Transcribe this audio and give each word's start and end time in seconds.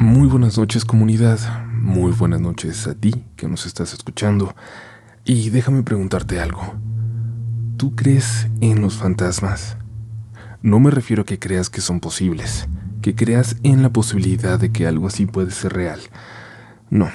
Muy 0.00 0.28
buenas 0.28 0.56
noches 0.56 0.84
comunidad, 0.84 1.40
muy 1.72 2.12
buenas 2.12 2.40
noches 2.40 2.86
a 2.86 2.94
ti 2.94 3.24
que 3.34 3.48
nos 3.48 3.66
estás 3.66 3.92
escuchando 3.92 4.54
y 5.24 5.50
déjame 5.50 5.82
preguntarte 5.82 6.40
algo. 6.40 6.76
¿Tú 7.76 7.96
crees 7.96 8.46
en 8.60 8.80
los 8.80 8.94
fantasmas? 8.94 9.76
No 10.62 10.78
me 10.78 10.92
refiero 10.92 11.22
a 11.22 11.24
que 11.24 11.40
creas 11.40 11.68
que 11.68 11.80
son 11.80 11.98
posibles, 11.98 12.68
que 13.02 13.16
creas 13.16 13.56
en 13.64 13.82
la 13.82 13.92
posibilidad 13.92 14.60
de 14.60 14.70
que 14.70 14.86
algo 14.86 15.08
así 15.08 15.26
puede 15.26 15.50
ser 15.50 15.72
real. 15.72 15.98
No, 16.90 17.10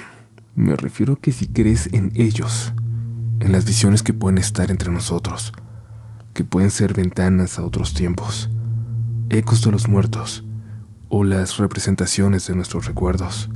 me 0.53 0.75
refiero 0.75 1.13
a 1.13 1.19
que 1.21 1.31
si 1.31 1.47
crees 1.47 1.87
en 1.93 2.11
ellos, 2.15 2.73
en 3.39 3.53
las 3.53 3.63
visiones 3.63 4.03
que 4.03 4.11
pueden 4.11 4.39
estar 4.39 4.71
entre 4.71 4.91
nosotros, 4.91 5.53
que 6.33 6.43
pueden 6.43 6.69
ser 6.69 6.93
ventanas 6.93 7.59
a 7.59 7.63
otros 7.63 7.93
tiempos, 7.93 8.49
ecos 9.29 9.63
de 9.63 9.71
los 9.71 9.87
muertos, 9.87 10.43
o 11.15 11.23
las 11.23 11.57
representaciones 11.57 12.47
de 12.47 12.55
nuestros 12.55 12.87
recuerdos. 12.87 13.47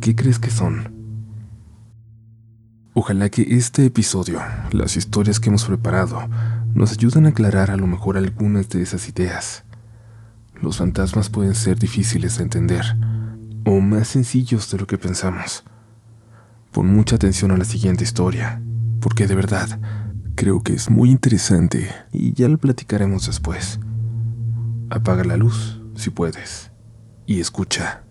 ¿Qué 0.00 0.16
crees 0.16 0.38
que 0.38 0.48
son? 0.48 0.94
Ojalá 2.94 3.28
que 3.28 3.42
este 3.50 3.84
episodio, 3.84 4.40
las 4.70 4.96
historias 4.96 5.40
que 5.40 5.50
hemos 5.50 5.66
preparado, 5.66 6.26
nos 6.72 6.92
ayuden 6.92 7.26
a 7.26 7.28
aclarar 7.28 7.70
a 7.70 7.76
lo 7.76 7.86
mejor 7.86 8.16
algunas 8.16 8.70
de 8.70 8.80
esas 8.80 9.10
ideas. 9.10 9.64
Los 10.58 10.78
fantasmas 10.78 11.28
pueden 11.28 11.54
ser 11.54 11.78
difíciles 11.78 12.38
de 12.38 12.44
entender, 12.44 12.96
o 13.66 13.80
más 13.80 14.08
sencillos 14.08 14.70
de 14.70 14.78
lo 14.78 14.86
que 14.86 14.96
pensamos. 14.96 15.64
Pon 16.72 16.86
mucha 16.86 17.16
atención 17.16 17.50
a 17.50 17.58
la 17.58 17.66
siguiente 17.66 18.04
historia, 18.04 18.62
porque 19.02 19.26
de 19.26 19.34
verdad 19.34 19.78
creo 20.34 20.62
que 20.62 20.72
es 20.72 20.88
muy 20.88 21.10
interesante 21.10 21.90
y 22.10 22.32
ya 22.32 22.48
lo 22.48 22.56
platicaremos 22.56 23.26
después. 23.26 23.80
Apaga 24.88 25.24
la 25.24 25.36
luz 25.36 25.83
si 25.96 26.10
puedes, 26.10 26.70
y 27.26 27.40
escucha. 27.40 28.04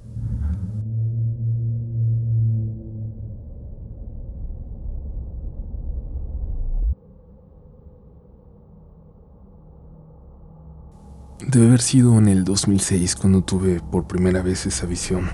Debe 11.45 11.67
haber 11.67 11.81
sido 11.81 12.17
en 12.17 12.29
el 12.29 12.45
2006 12.45 13.15
cuando 13.15 13.43
tuve 13.43 13.79
por 13.79 14.07
primera 14.07 14.41
vez 14.41 14.65
esa 14.65 14.87
visión. 14.87 15.29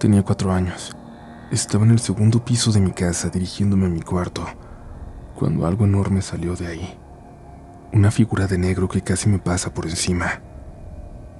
Tenía 0.00 0.24
cuatro 0.24 0.52
años. 0.52 0.96
Estaba 1.52 1.84
en 1.84 1.92
el 1.92 2.00
segundo 2.00 2.44
piso 2.44 2.72
de 2.72 2.80
mi 2.80 2.92
casa 2.92 3.28
dirigiéndome 3.28 3.86
a 3.86 3.90
mi 3.90 4.00
cuarto, 4.00 4.44
cuando 5.34 5.66
algo 5.66 5.84
enorme 5.84 6.22
salió 6.22 6.56
de 6.56 6.66
ahí. 6.66 6.98
Una 7.92 8.10
figura 8.10 8.46
de 8.46 8.58
negro 8.58 8.88
que 8.88 9.02
casi 9.02 9.28
me 9.28 9.38
pasa 9.38 9.72
por 9.72 9.86
encima 9.86 10.42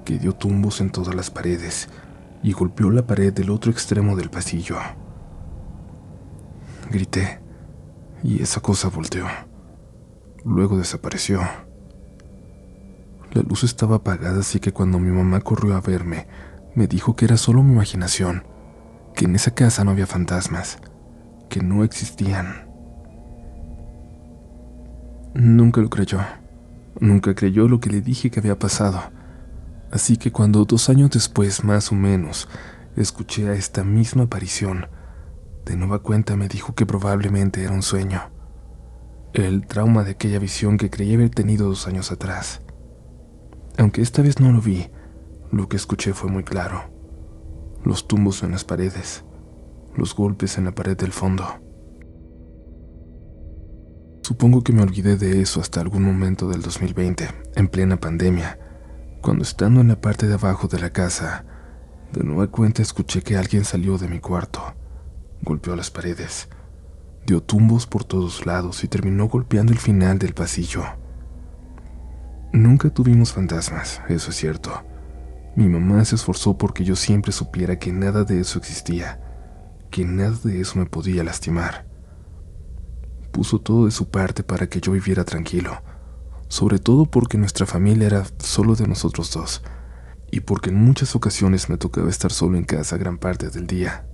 que 0.09 0.19
dio 0.19 0.33
tumbos 0.33 0.81
en 0.81 0.89
todas 0.89 1.14
las 1.14 1.31
paredes 1.31 1.91
y 2.42 2.53
golpeó 2.53 2.91
la 2.91 3.06
pared 3.06 3.31
del 3.31 3.51
otro 3.51 3.70
extremo 3.70 4.17
del 4.17 4.31
pasillo. 4.31 4.78
Grité 6.91 7.41
y 8.23 8.42
esa 8.42 8.62
cosa 8.62 8.89
volteó. 8.89 9.27
Luego 10.47 10.79
desapareció. 10.79 11.42
La 13.34 13.42
luz 13.42 13.64
estaba 13.64 13.97
apagada, 13.97 14.41
así 14.41 14.61
que 14.61 14.73
cuando 14.73 14.98
mi 14.98 15.11
mamá 15.11 15.42
corrió 15.42 15.77
a 15.77 15.83
verme, 15.83 16.27
me 16.75 16.86
dijo 16.86 17.14
que 17.14 17.27
era 17.27 17.36
solo 17.36 17.62
mi 17.62 17.75
imaginación, 17.75 18.45
que 19.14 19.27
en 19.27 19.34
esa 19.34 19.51
casa 19.51 19.84
no 19.84 19.91
había 19.91 20.06
fantasmas, 20.06 20.79
que 21.51 21.61
no 21.61 21.84
existían. 21.84 22.67
Nunca 25.34 25.83
lo 25.83 25.91
creyó. 25.91 26.20
Nunca 26.98 27.34
creyó 27.34 27.69
lo 27.69 27.79
que 27.79 27.91
le 27.91 28.01
dije 28.01 28.31
que 28.31 28.41
había 28.41 28.59
pasado. 28.59 29.17
Así 29.91 30.17
que 30.17 30.33
cuando 30.33 30.64
dos 30.64 30.89
años 30.89 31.11
después, 31.11 31.64
más 31.64 31.92
o 31.92 31.94
menos, 31.94 32.48
escuché 32.97 33.48
a 33.48 33.55
esta 33.55 33.85
misma 33.85 34.24
aparición, 34.24 34.86
de 35.64 35.77
nueva 35.77 36.01
cuenta 36.01 36.36
me 36.36 36.48
dijo 36.48 36.74
que 36.74 36.86
probablemente 36.86 37.63
era 37.63 37.73
un 37.73 37.83
sueño. 37.83 38.30
El 39.35 39.67
trauma 39.67 40.05
de 40.05 40.13
aquella 40.13 40.39
visión 40.39 40.79
que 40.79 40.90
creí 40.90 41.14
haber 41.14 41.30
tenido 41.30 41.68
dos 41.68 41.86
años 41.86 42.11
atrás. 42.11 42.63
Aunque 43.77 44.02
esta 44.02 44.23
vez 44.23 44.40
no 44.40 44.52
lo 44.52 44.61
vi, 44.61 44.90
lo 45.52 45.68
que 45.68 45.77
escuché 45.77 46.13
fue 46.13 46.30
muy 46.30 46.45
claro. 46.45 46.90
Los 47.84 48.08
tumbos 48.08 48.42
en 48.42 48.51
las 48.51 48.64
paredes, 48.64 49.24
los 49.96 50.14
golpes 50.14 50.58
en 50.58 50.64
la 50.64 50.74
pared 50.74 50.96
del 50.96 51.13
fondo. 51.13 51.45
Supongo 54.23 54.63
que 54.63 54.73
me 54.73 54.83
olvidé 54.83 55.17
de 55.17 55.40
eso 55.40 55.61
hasta 55.61 55.80
algún 55.80 56.02
momento 56.02 56.48
del 56.48 56.61
2020, 56.61 57.29
en 57.57 57.68
plena 57.68 57.98
pandemia, 57.98 58.58
cuando 59.20 59.42
estando 59.42 59.80
en 59.80 59.89
la 59.89 60.01
parte 60.01 60.27
de 60.27 60.34
abajo 60.34 60.68
de 60.68 60.79
la 60.79 60.90
casa, 60.90 61.45
de 62.12 62.24
nueva 62.24 62.46
cuenta 62.46 62.83
escuché 62.83 63.23
que 63.23 63.36
alguien 63.36 63.64
salió 63.64 63.98
de 63.98 64.08
mi 64.08 64.20
cuarto, 64.20 64.62
golpeó 65.42 65.77
las 65.77 65.90
paredes, 65.90 66.48
dio 67.27 67.42
tumbos 67.42 67.86
por 67.86 68.05
todos 68.05 68.46
lados 68.46 68.84
y 68.84 68.89
terminó 68.89 69.28
golpeando 69.28 69.73
el 69.73 69.78
final 69.78 70.18
del 70.18 70.34
pasillo. 70.34 70.84
Nunca 72.52 72.90
tuvimos 72.90 73.33
fantasmas, 73.33 74.01
eso 74.08 74.30
es 74.30 74.36
cierto. 74.36 74.83
Mi 75.55 75.68
mamá 75.68 76.05
se 76.05 76.14
esforzó 76.14 76.57
porque 76.57 76.84
yo 76.84 76.96
siempre 76.96 77.33
supiera 77.33 77.78
que 77.78 77.92
nada 77.92 78.24
de 78.24 78.40
eso 78.40 78.58
existía, 78.58 79.20
que 79.90 80.05
nada 80.05 80.39
de 80.45 80.61
eso 80.61 80.78
me 80.78 80.86
podía 80.86 81.24
lastimar. 81.24 81.86
Puso 83.33 83.58
todo 83.58 83.84
de 83.84 83.90
su 83.90 84.08
parte 84.08 84.42
para 84.42 84.68
que 84.68 84.80
yo 84.80 84.92
viviera 84.92 85.24
tranquilo, 85.24 85.83
sobre 86.48 86.79
todo 86.79 87.07
porque 87.07 87.39
nuestra 87.39 87.67
familia 87.67 88.07
era 88.07 88.25
solo 88.39 88.75
de 88.75 88.86
nosotros 88.86 89.33
dos, 89.33 89.63
y 90.31 90.41
porque 90.41 90.70
en 90.70 90.77
muchas 90.77 91.14
ocasiones 91.14 91.69
me 91.69 91.77
tocaba 91.77 92.11
estar 92.11 92.33
solo 92.33 92.59
en 92.59 92.64
casa 92.64 92.97
gran 92.97 93.19
parte 93.19 93.51
del 93.51 93.67
día. 93.67 94.07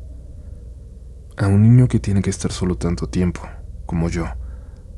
A 1.36 1.46
un 1.46 1.62
niño 1.62 1.88
que 1.88 1.98
tiene 1.98 2.22
que 2.22 2.30
estar 2.30 2.52
solo 2.52 2.76
tanto 2.76 3.08
tiempo, 3.08 3.40
como 3.86 4.08
yo, 4.08 4.26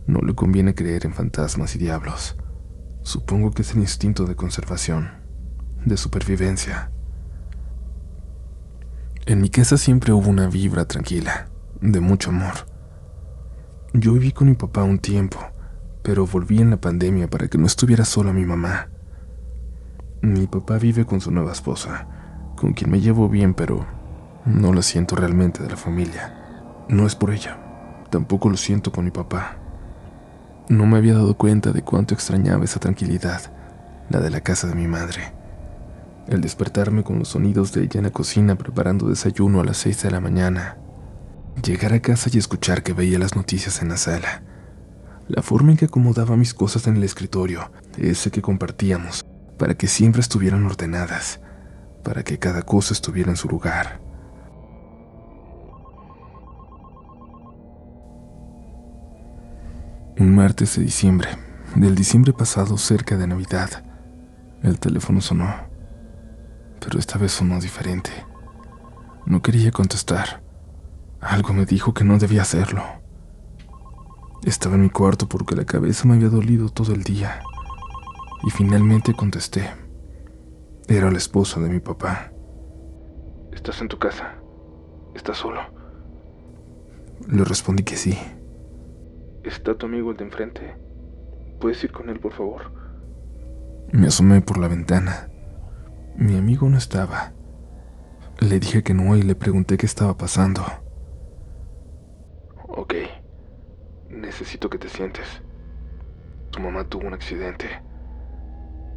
no 0.06 0.20
le 0.20 0.34
conviene 0.34 0.74
creer 0.74 1.06
en 1.06 1.14
fantasmas 1.14 1.74
y 1.76 1.78
diablos. 1.78 2.36
Supongo 3.02 3.50
que 3.52 3.62
es 3.62 3.72
el 3.72 3.78
instinto 3.78 4.24
de 4.24 4.36
conservación, 4.36 5.10
de 5.84 5.96
supervivencia. 5.96 6.90
En 9.26 9.40
mi 9.40 9.48
casa 9.48 9.76
siempre 9.76 10.12
hubo 10.12 10.28
una 10.28 10.48
vibra 10.48 10.86
tranquila, 10.86 11.48
de 11.80 12.00
mucho 12.00 12.30
amor. 12.30 12.54
Yo 13.92 14.12
viví 14.12 14.32
con 14.32 14.48
mi 14.48 14.54
papá 14.54 14.84
un 14.84 14.98
tiempo, 14.98 15.38
pero 16.06 16.24
volví 16.24 16.60
en 16.60 16.70
la 16.70 16.80
pandemia 16.80 17.28
para 17.28 17.48
que 17.48 17.58
no 17.58 17.66
estuviera 17.66 18.04
sola 18.04 18.32
mi 18.32 18.44
mamá. 18.44 18.86
Mi 20.22 20.46
papá 20.46 20.78
vive 20.78 21.04
con 21.04 21.20
su 21.20 21.32
nueva 21.32 21.50
esposa, 21.50 22.06
con 22.54 22.74
quien 22.74 22.92
me 22.92 23.00
llevo 23.00 23.28
bien, 23.28 23.54
pero 23.54 23.84
no 24.44 24.72
la 24.72 24.82
siento 24.82 25.16
realmente 25.16 25.64
de 25.64 25.68
la 25.68 25.76
familia. 25.76 26.84
No 26.88 27.08
es 27.08 27.16
por 27.16 27.32
ella, 27.32 27.58
tampoco 28.08 28.48
lo 28.48 28.56
siento 28.56 28.92
con 28.92 29.04
mi 29.04 29.10
papá. 29.10 29.56
No 30.68 30.86
me 30.86 30.96
había 30.96 31.14
dado 31.14 31.36
cuenta 31.36 31.72
de 31.72 31.82
cuánto 31.82 32.14
extrañaba 32.14 32.64
esa 32.64 32.78
tranquilidad, 32.78 33.40
la 34.08 34.20
de 34.20 34.30
la 34.30 34.42
casa 34.42 34.68
de 34.68 34.76
mi 34.76 34.86
madre. 34.86 35.32
El 36.28 36.40
despertarme 36.40 37.02
con 37.02 37.18
los 37.18 37.30
sonidos 37.30 37.72
de 37.72 37.82
ella 37.82 37.98
en 37.98 38.04
la 38.04 38.12
cocina 38.12 38.54
preparando 38.54 39.08
desayuno 39.08 39.60
a 39.60 39.64
las 39.64 39.78
seis 39.78 40.00
de 40.04 40.12
la 40.12 40.20
mañana. 40.20 40.76
Llegar 41.64 41.92
a 41.94 42.00
casa 42.00 42.30
y 42.32 42.38
escuchar 42.38 42.84
que 42.84 42.92
veía 42.92 43.18
las 43.18 43.34
noticias 43.34 43.82
en 43.82 43.88
la 43.88 43.96
sala 43.96 44.44
la 45.28 45.42
forma 45.42 45.72
en 45.72 45.76
que 45.76 45.86
acomodaba 45.86 46.36
mis 46.36 46.54
cosas 46.54 46.86
en 46.86 46.96
el 46.96 47.04
escritorio, 47.04 47.70
ese 47.98 48.30
que 48.30 48.42
compartíamos, 48.42 49.26
para 49.58 49.74
que 49.74 49.88
siempre 49.88 50.20
estuvieran 50.20 50.64
ordenadas, 50.64 51.40
para 52.04 52.22
que 52.22 52.38
cada 52.38 52.62
cosa 52.62 52.94
estuviera 52.94 53.30
en 53.30 53.36
su 53.36 53.48
lugar. 53.48 54.00
Un 60.18 60.34
martes 60.34 60.76
de 60.76 60.82
diciembre, 60.82 61.28
del 61.74 61.94
diciembre 61.94 62.32
pasado 62.32 62.78
cerca 62.78 63.16
de 63.16 63.26
Navidad, 63.26 63.84
el 64.62 64.78
teléfono 64.78 65.20
sonó, 65.20 65.52
pero 66.80 66.98
esta 66.98 67.18
vez 67.18 67.32
sonó 67.32 67.60
diferente. 67.60 68.10
No 69.26 69.42
quería 69.42 69.72
contestar. 69.72 70.42
Algo 71.20 71.52
me 71.52 71.66
dijo 71.66 71.92
que 71.92 72.04
no 72.04 72.18
debía 72.18 72.42
hacerlo. 72.42 73.05
Estaba 74.44 74.76
en 74.76 74.82
mi 74.82 74.90
cuarto 74.90 75.28
porque 75.28 75.56
la 75.56 75.64
cabeza 75.64 76.06
me 76.06 76.14
había 76.14 76.28
dolido 76.28 76.68
todo 76.68 76.92
el 76.92 77.02
día. 77.02 77.42
Y 78.44 78.50
finalmente 78.50 79.14
contesté. 79.14 79.70
Era 80.88 81.10
la 81.10 81.18
esposa 81.18 81.60
de 81.60 81.68
mi 81.68 81.80
papá. 81.80 82.32
¿Estás 83.52 83.80
en 83.80 83.88
tu 83.88 83.98
casa? 83.98 84.34
¿Estás 85.14 85.38
solo? 85.38 85.60
Le 87.28 87.42
respondí 87.42 87.82
que 87.82 87.96
sí. 87.96 88.16
¿Está 89.42 89.74
tu 89.76 89.86
amigo 89.86 90.10
el 90.10 90.16
de 90.16 90.24
enfrente? 90.24 90.76
¿Puedes 91.60 91.82
ir 91.82 91.90
con 91.90 92.08
él, 92.08 92.20
por 92.20 92.32
favor? 92.32 92.70
Me 93.92 94.08
asomé 94.08 94.40
por 94.42 94.58
la 94.58 94.68
ventana. 94.68 95.30
Mi 96.16 96.36
amigo 96.36 96.68
no 96.68 96.76
estaba. 96.76 97.32
Le 98.40 98.60
dije 98.60 98.82
que 98.82 98.94
no 98.94 99.16
y 99.16 99.22
le 99.22 99.34
pregunté 99.34 99.76
qué 99.76 99.86
estaba 99.86 100.16
pasando. 100.16 100.62
Ok. 102.68 102.94
Necesito 104.16 104.70
que 104.70 104.78
te 104.78 104.88
sientes. 104.88 105.42
Tu 106.50 106.60
mamá 106.60 106.84
tuvo 106.84 107.06
un 107.06 107.12
accidente. 107.12 107.82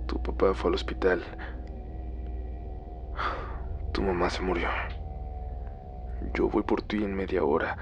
Tu 0.08 0.22
papá 0.24 0.54
fue 0.54 0.70
al 0.70 0.76
hospital. 0.76 1.22
tu 3.94 4.02
mamá 4.02 4.30
se 4.30 4.42
murió. 4.42 4.70
Yo 6.34 6.50
voy 6.50 6.64
por 6.64 6.82
ti 6.82 7.04
en 7.04 7.16
media 7.16 7.44
hora. 7.44 7.78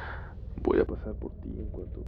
Voy 0.63 0.80
a 0.80 0.86
pasar 0.86 1.13
por 1.13 1.31
ti 1.42 1.50
en 1.50 1.68
cuanto... 1.68 2.04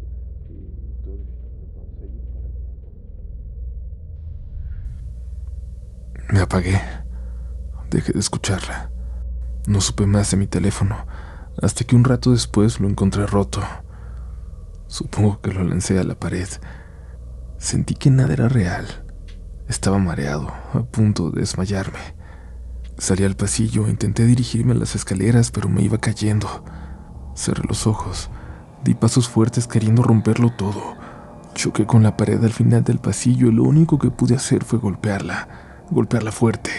Me 6.34 6.40
apagué. 6.40 6.82
Dejé 7.92 8.14
de 8.14 8.20
escucharla. 8.20 8.92
No 9.68 9.80
supe 9.80 10.08
más 10.08 10.32
de 10.32 10.38
mi 10.38 10.48
teléfono, 10.48 11.06
hasta 11.62 11.84
que 11.84 11.96
un 11.96 12.04
rato 12.04 12.32
después 12.32 12.80
lo 12.80 12.88
encontré 12.88 13.28
roto. 13.28 13.62
Supongo 14.90 15.40
que 15.40 15.54
lo 15.54 15.64
lancé 15.64 15.98
a 15.98 16.04
la 16.04 16.16
pared. 16.16 16.50
Sentí 17.58 17.96
que 17.96 18.10
nada 18.12 18.34
era 18.34 18.50
real. 18.50 18.86
Estaba 19.70 19.98
mareado, 19.98 20.52
a 20.74 20.84
punto 20.84 21.32
de 21.32 21.40
desmayarme. 21.40 22.00
Salí 22.98 23.24
al 23.24 23.38
pasillo, 23.38 23.88
intenté 23.88 24.26
dirigirme 24.26 24.74
a 24.74 24.76
las 24.76 24.96
escaleras, 24.96 25.52
pero 25.52 25.70
me 25.70 25.82
iba 25.82 25.98
cayendo. 26.00 26.66
Cerré 27.34 27.64
los 27.66 27.88
ojos, 27.88 28.30
di 28.84 28.94
pasos 28.96 29.30
fuertes 29.30 29.66
queriendo 29.66 30.04
romperlo 30.04 30.52
todo. 30.52 30.98
Choqué 31.56 31.86
con 31.86 32.04
la 32.04 32.18
pared 32.18 32.44
al 32.44 32.52
final 32.52 32.84
del 32.84 33.00
pasillo 33.00 33.48
y 33.48 33.54
lo 33.54 33.64
único 33.64 33.98
que 33.98 34.12
pude 34.12 34.36
hacer 34.36 34.66
fue 34.66 34.80
golpearla 34.80 35.48
golpearla 35.92 36.32
fuerte, 36.32 36.72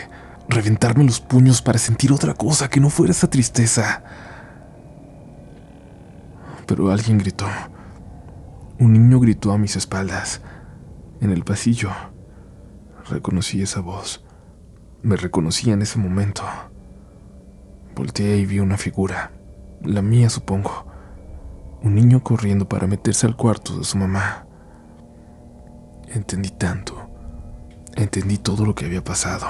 reventarme 0.49 1.05
los 1.05 1.21
puños 1.21 1.63
para 1.63 1.79
sentir 1.79 2.13
otra 2.13 2.35
cosa 2.35 2.69
que 2.69 2.81
no 2.81 2.91
fuera 2.91 3.13
esa 3.13 3.29
tristeza. 3.29 4.03
Pero 6.67 6.91
alguien 6.91 7.19
gritó. 7.19 7.47
Un 8.81 8.95
niño 8.95 9.21
gritó 9.21 9.53
a 9.53 9.59
mis 9.59 9.77
espaldas, 9.77 10.43
en 11.21 11.31
el 11.31 11.45
pasillo. 11.45 11.91
Reconocí 13.09 13.63
esa 13.63 13.81
voz. 13.81 14.25
Me 15.03 15.15
reconocí 15.15 15.71
en 15.71 15.83
ese 15.83 15.99
momento. 15.99 16.43
Volteé 17.95 18.39
y 18.39 18.47
vi 18.47 18.59
una 18.59 18.77
figura, 18.77 19.31
la 19.83 20.03
mía 20.03 20.29
supongo. 20.31 20.87
Un 21.83 21.95
niño 21.95 22.25
corriendo 22.25 22.69
para 22.69 22.89
meterse 22.89 23.27
al 23.27 23.37
cuarto 23.37 23.79
de 23.79 23.85
su 23.85 23.97
mamá. 23.97 24.47
Entendí 26.09 26.51
tanto 26.51 27.11
entendí 27.97 28.39
todo 28.39 28.65
lo 28.65 28.75
que 28.75 28.87
había 28.87 29.05
pasado. 29.05 29.47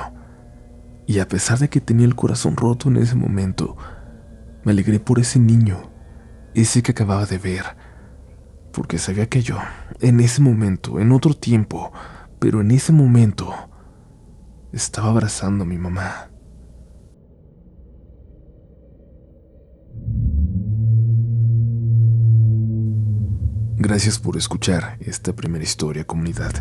Y 1.06 1.18
a 1.18 1.28
pesar 1.28 1.58
de 1.58 1.68
que 1.68 1.80
tenía 1.80 2.06
el 2.06 2.14
corazón 2.14 2.56
roto 2.56 2.88
en 2.88 2.96
ese 2.96 3.16
momento, 3.16 3.76
me 4.64 4.72
alegré 4.72 5.00
por 5.00 5.18
ese 5.18 5.38
niño, 5.38 5.90
ese 6.54 6.82
que 6.82 6.92
acababa 6.92 7.26
de 7.26 7.38
ver, 7.38 7.64
porque 8.72 8.98
sabía 8.98 9.28
que 9.28 9.42
yo, 9.42 9.58
en 10.00 10.20
ese 10.20 10.42
momento, 10.42 11.00
en 11.00 11.12
otro 11.12 11.34
tiempo, 11.34 11.92
pero 12.38 12.60
en 12.60 12.70
ese 12.70 12.92
momento, 12.92 13.52
estaba 14.72 15.10
abrazando 15.10 15.64
a 15.64 15.66
mi 15.66 15.78
mamá. 15.78 16.30
Gracias 23.76 24.18
por 24.18 24.36
escuchar 24.36 24.98
esta 25.00 25.34
primera 25.34 25.64
historia, 25.64 26.04
comunidad. 26.04 26.52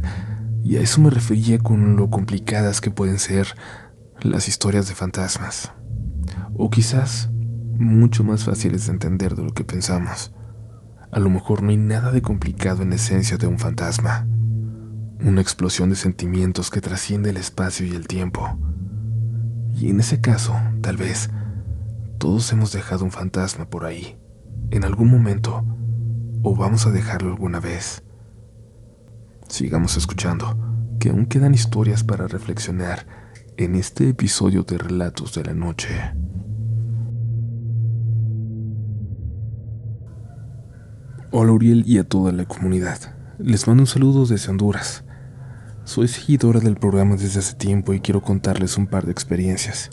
Y 0.63 0.77
a 0.77 0.81
eso 0.81 1.01
me 1.01 1.09
refería 1.09 1.59
con 1.59 1.95
lo 1.95 2.09
complicadas 2.09 2.81
que 2.81 2.91
pueden 2.91 3.19
ser 3.19 3.56
las 4.21 4.47
historias 4.47 4.88
de 4.88 4.95
fantasmas. 4.95 5.71
O 6.53 6.69
quizás 6.69 7.29
mucho 7.77 8.23
más 8.23 8.45
fáciles 8.45 8.85
de 8.85 8.94
entender 8.94 9.35
de 9.35 9.44
lo 9.44 9.53
que 9.53 9.63
pensamos. 9.63 10.33
A 11.11 11.19
lo 11.19 11.29
mejor 11.29 11.63
no 11.63 11.69
hay 11.71 11.77
nada 11.77 12.11
de 12.11 12.21
complicado 12.21 12.83
en 12.83 12.94
esencia 12.94 13.38
de 13.38 13.47
un 13.47 13.57
fantasma. 13.57 14.27
Una 15.19 15.41
explosión 15.41 15.89
de 15.89 15.95
sentimientos 15.95 16.69
que 16.69 16.81
trasciende 16.81 17.31
el 17.31 17.38
espacio 17.38 17.85
y 17.85 17.91
el 17.91 18.07
tiempo. 18.07 18.57
Y 19.75 19.89
en 19.89 20.00
ese 20.00 20.21
caso, 20.21 20.56
tal 20.81 20.97
vez, 20.97 21.29
todos 22.19 22.51
hemos 22.51 22.71
dejado 22.73 23.06
un 23.06 23.11
fantasma 23.11 23.69
por 23.69 23.85
ahí, 23.85 24.17
en 24.71 24.83
algún 24.83 25.09
momento, 25.09 25.65
o 26.44 26.56
vamos 26.56 26.85
a 26.85 26.91
dejarlo 26.91 27.29
alguna 27.29 27.59
vez. 27.59 28.03
Sigamos 29.47 29.97
escuchando, 29.97 30.57
que 31.00 31.09
aún 31.09 31.25
quedan 31.25 31.53
historias 31.53 32.03
para 32.03 32.27
reflexionar 32.27 33.07
en 33.57 33.75
este 33.75 34.09
episodio 34.09 34.63
de 34.63 34.77
Relatos 34.77 35.33
de 35.33 35.44
la 35.44 35.53
Noche. 35.53 36.13
Hola 41.31 41.52
Uriel 41.52 41.84
y 41.86 42.00
a 42.00 42.04
toda 42.04 42.31
la 42.31 42.46
comunidad. 42.46 42.98
Les 43.38 43.68
mando 43.68 43.84
un 43.84 43.88
saludo 43.88 44.26
desde 44.26 44.50
Honduras. 44.50 45.04
Soy 45.84 46.08
seguidora 46.08 46.60
del 46.60 46.76
programa 46.76 47.18
desde 47.18 47.38
hace 47.38 47.54
tiempo 47.54 47.94
y 47.94 48.00
quiero 48.00 48.24
contarles 48.24 48.80
un 48.80 48.88
par 48.88 49.06
de 49.06 49.12
experiencias. 49.12 49.92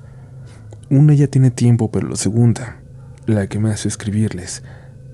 Una 0.89 1.13
ya 1.13 1.27
tiene 1.27 1.51
tiempo, 1.51 1.91
pero 1.91 2.09
la 2.09 2.17
segunda, 2.17 2.81
la 3.27 3.49
que 3.49 3.59
me 3.59 3.71
hace 3.71 3.87
escribirles, 3.87 4.63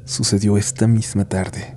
sucedió 0.05 0.57
esta 0.57 0.87
misma 0.87 1.25
tarde. 1.25 1.77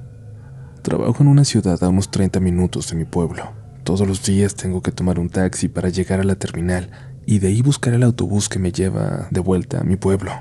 Trabajo 0.84 1.24
en 1.24 1.30
una 1.30 1.44
ciudad 1.44 1.84
a 1.84 1.90
unos 1.90 2.12
30 2.12 2.40
minutos 2.40 2.88
de 2.92 2.98
mi 2.98 3.06
pueblo. 3.06 3.52
Todos 3.84 4.08
los 4.08 4.24
días 4.24 4.54
tengo 4.54 4.84
que 4.84 4.92
tomar 4.92 5.18
un 5.18 5.30
taxi 5.30 5.70
para 5.70 5.90
llegar 5.90 6.20
a 6.20 6.24
la 6.24 6.36
terminal 6.36 6.92
y 7.26 7.40
de 7.40 7.48
ahí 7.48 7.64
buscar 7.64 7.96
el 7.96 8.04
autobús 8.04 8.48
que 8.48 8.60
me 8.60 8.72
lleva 8.72 9.28
de 9.32 9.40
vuelta 9.40 9.80
a 9.80 9.84
mi 9.84 9.96
pueblo. 9.96 10.32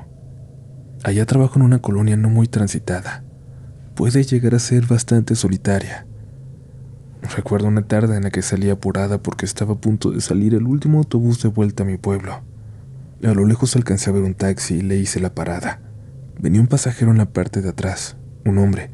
Allá 1.05 1.25
trabajo 1.25 1.59
en 1.59 1.65
una 1.65 1.79
colonia 1.79 2.19
no 2.19 2.29
muy 2.29 2.49
transitada. 2.49 3.24
Puede 3.95 4.25
llegar 4.25 4.57
a 4.57 4.59
ser 4.59 4.87
bastante 4.87 5.37
solitaria. 5.37 6.07
Recuerdo 7.37 7.69
una 7.69 7.87
tarde 7.87 8.17
en 8.17 8.25
la 8.25 8.31
que 8.31 8.43
salí 8.43 8.69
apurada 8.69 9.23
porque 9.23 9.47
estaba 9.47 9.75
a 9.75 9.79
punto 9.79 10.11
de 10.11 10.21
salir 10.21 10.55
el 10.55 10.67
último 10.67 10.99
autobús 10.99 11.41
de 11.43 11.49
vuelta 11.49 11.85
a 11.85 11.87
mi 11.87 11.97
pueblo. 11.97 12.43
A 13.23 13.33
lo 13.35 13.47
lejos 13.47 13.77
alcancé 13.77 14.11
a 14.11 14.13
ver 14.13 14.25
un 14.25 14.35
taxi 14.35 14.79
y 14.79 14.83
le 14.83 14.97
hice 14.97 15.21
la 15.21 15.35
parada. 15.35 15.81
Venía 16.39 16.61
un 16.61 16.67
pasajero 16.67 17.13
en 17.13 17.19
la 17.19 17.33
parte 17.33 17.63
de 17.63 17.69
atrás, 17.69 18.17
un 18.45 18.59
hombre, 18.59 18.91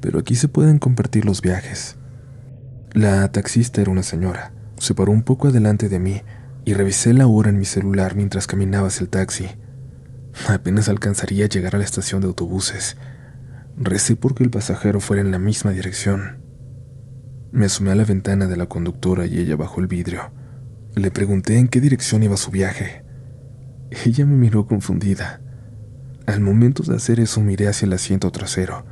pero 0.00 0.18
aquí 0.18 0.34
se 0.34 0.48
pueden 0.48 0.78
compartir 0.78 1.24
los 1.24 1.40
viajes. 1.40 1.96
La 2.92 3.32
taxista 3.32 3.80
era 3.80 3.90
una 3.90 4.02
señora. 4.02 4.52
Se 4.76 4.94
paró 4.94 5.12
un 5.12 5.22
poco 5.22 5.48
adelante 5.48 5.88
de 5.88 5.98
mí 5.98 6.20
y 6.66 6.74
revisé 6.74 7.14
la 7.14 7.26
hora 7.26 7.48
en 7.48 7.58
mi 7.58 7.64
celular 7.64 8.16
mientras 8.16 8.46
caminaba 8.46 8.88
hacia 8.88 9.04
el 9.04 9.08
taxi. 9.08 9.46
Apenas 10.46 10.90
alcanzaría 10.90 11.46
a 11.46 11.48
llegar 11.48 11.74
a 11.74 11.78
la 11.78 11.84
estación 11.84 12.20
de 12.20 12.26
autobuses. 12.26 12.98
Recé 13.76 14.16
porque 14.16 14.44
el 14.44 14.50
pasajero 14.50 15.00
fuera 15.00 15.22
en 15.22 15.30
la 15.30 15.38
misma 15.38 15.70
dirección. 15.72 16.38
Me 17.52 17.66
asomé 17.66 17.90
a 17.90 17.94
la 17.94 18.04
ventana 18.04 18.46
de 18.46 18.56
la 18.56 18.66
conductora 18.66 19.26
y 19.26 19.38
ella 19.38 19.56
bajó 19.56 19.80
el 19.80 19.86
vidrio. 19.86 20.32
Le 20.94 21.10
pregunté 21.10 21.58
en 21.58 21.68
qué 21.68 21.80
dirección 21.80 22.22
iba 22.22 22.36
su 22.36 22.50
viaje. 22.50 23.04
Ella 24.04 24.26
me 24.26 24.36
miró 24.36 24.66
confundida. 24.66 25.40
Al 26.26 26.40
momento 26.40 26.82
de 26.82 26.96
hacer 26.96 27.18
eso 27.18 27.40
miré 27.40 27.68
hacia 27.68 27.86
el 27.86 27.92
asiento 27.92 28.30
trasero 28.30 28.84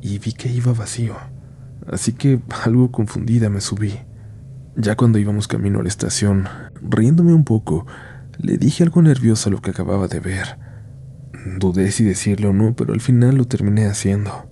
y 0.00 0.18
vi 0.18 0.32
que 0.32 0.48
iba 0.48 0.72
vacío, 0.72 1.16
así 1.90 2.12
que 2.12 2.40
algo 2.64 2.90
confundida 2.90 3.50
me 3.50 3.60
subí. 3.60 3.98
Ya 4.76 4.96
cuando 4.96 5.18
íbamos 5.18 5.48
camino 5.48 5.80
a 5.80 5.82
la 5.82 5.88
estación, 5.88 6.48
riéndome 6.80 7.34
un 7.34 7.44
poco, 7.44 7.86
le 8.38 8.56
dije 8.58 8.84
algo 8.84 9.02
nervioso 9.02 9.48
a 9.48 9.52
lo 9.52 9.60
que 9.60 9.70
acababa 9.70 10.06
de 10.08 10.20
ver. 10.20 10.58
Dudé 11.46 11.92
si 11.92 12.02
decirlo 12.02 12.50
o 12.50 12.52
no, 12.52 12.74
pero 12.74 12.92
al 12.92 13.00
final 13.00 13.36
lo 13.36 13.44
terminé 13.44 13.86
haciendo. 13.86 14.50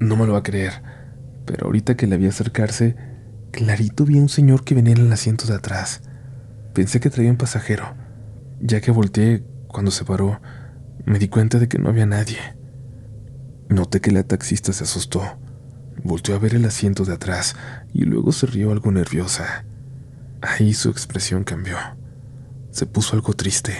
No 0.00 0.16
me 0.16 0.26
lo 0.26 0.32
va 0.32 0.38
a 0.38 0.42
creer, 0.42 0.82
pero 1.44 1.66
ahorita 1.66 1.96
que 1.96 2.06
le 2.06 2.16
vi 2.16 2.26
acercarse, 2.26 2.96
clarito 3.50 4.06
vi 4.06 4.18
a 4.18 4.22
un 4.22 4.30
señor 4.30 4.64
que 4.64 4.74
venía 4.74 4.94
en 4.94 5.02
el 5.02 5.12
asiento 5.12 5.46
de 5.46 5.54
atrás. 5.54 6.00
Pensé 6.72 6.98
que 6.98 7.10
traía 7.10 7.30
un 7.30 7.36
pasajero. 7.36 7.94
Ya 8.58 8.80
que 8.80 8.90
volteé, 8.90 9.44
cuando 9.68 9.90
se 9.90 10.06
paró, 10.06 10.40
me 11.04 11.18
di 11.18 11.28
cuenta 11.28 11.58
de 11.58 11.68
que 11.68 11.78
no 11.78 11.90
había 11.90 12.06
nadie. 12.06 12.38
Noté 13.68 14.00
que 14.00 14.12
la 14.12 14.22
taxista 14.22 14.72
se 14.72 14.84
asustó. 14.84 15.22
Volteó 16.02 16.34
a 16.34 16.38
ver 16.38 16.54
el 16.54 16.64
asiento 16.64 17.04
de 17.04 17.12
atrás 17.12 17.54
y 17.92 18.04
luego 18.04 18.32
se 18.32 18.46
rió 18.46 18.72
algo 18.72 18.90
nerviosa. 18.90 19.66
Ahí 20.40 20.72
su 20.72 20.88
expresión 20.88 21.44
cambió. 21.44 21.76
Se 22.70 22.86
puso 22.86 23.14
algo 23.14 23.34
triste. 23.34 23.74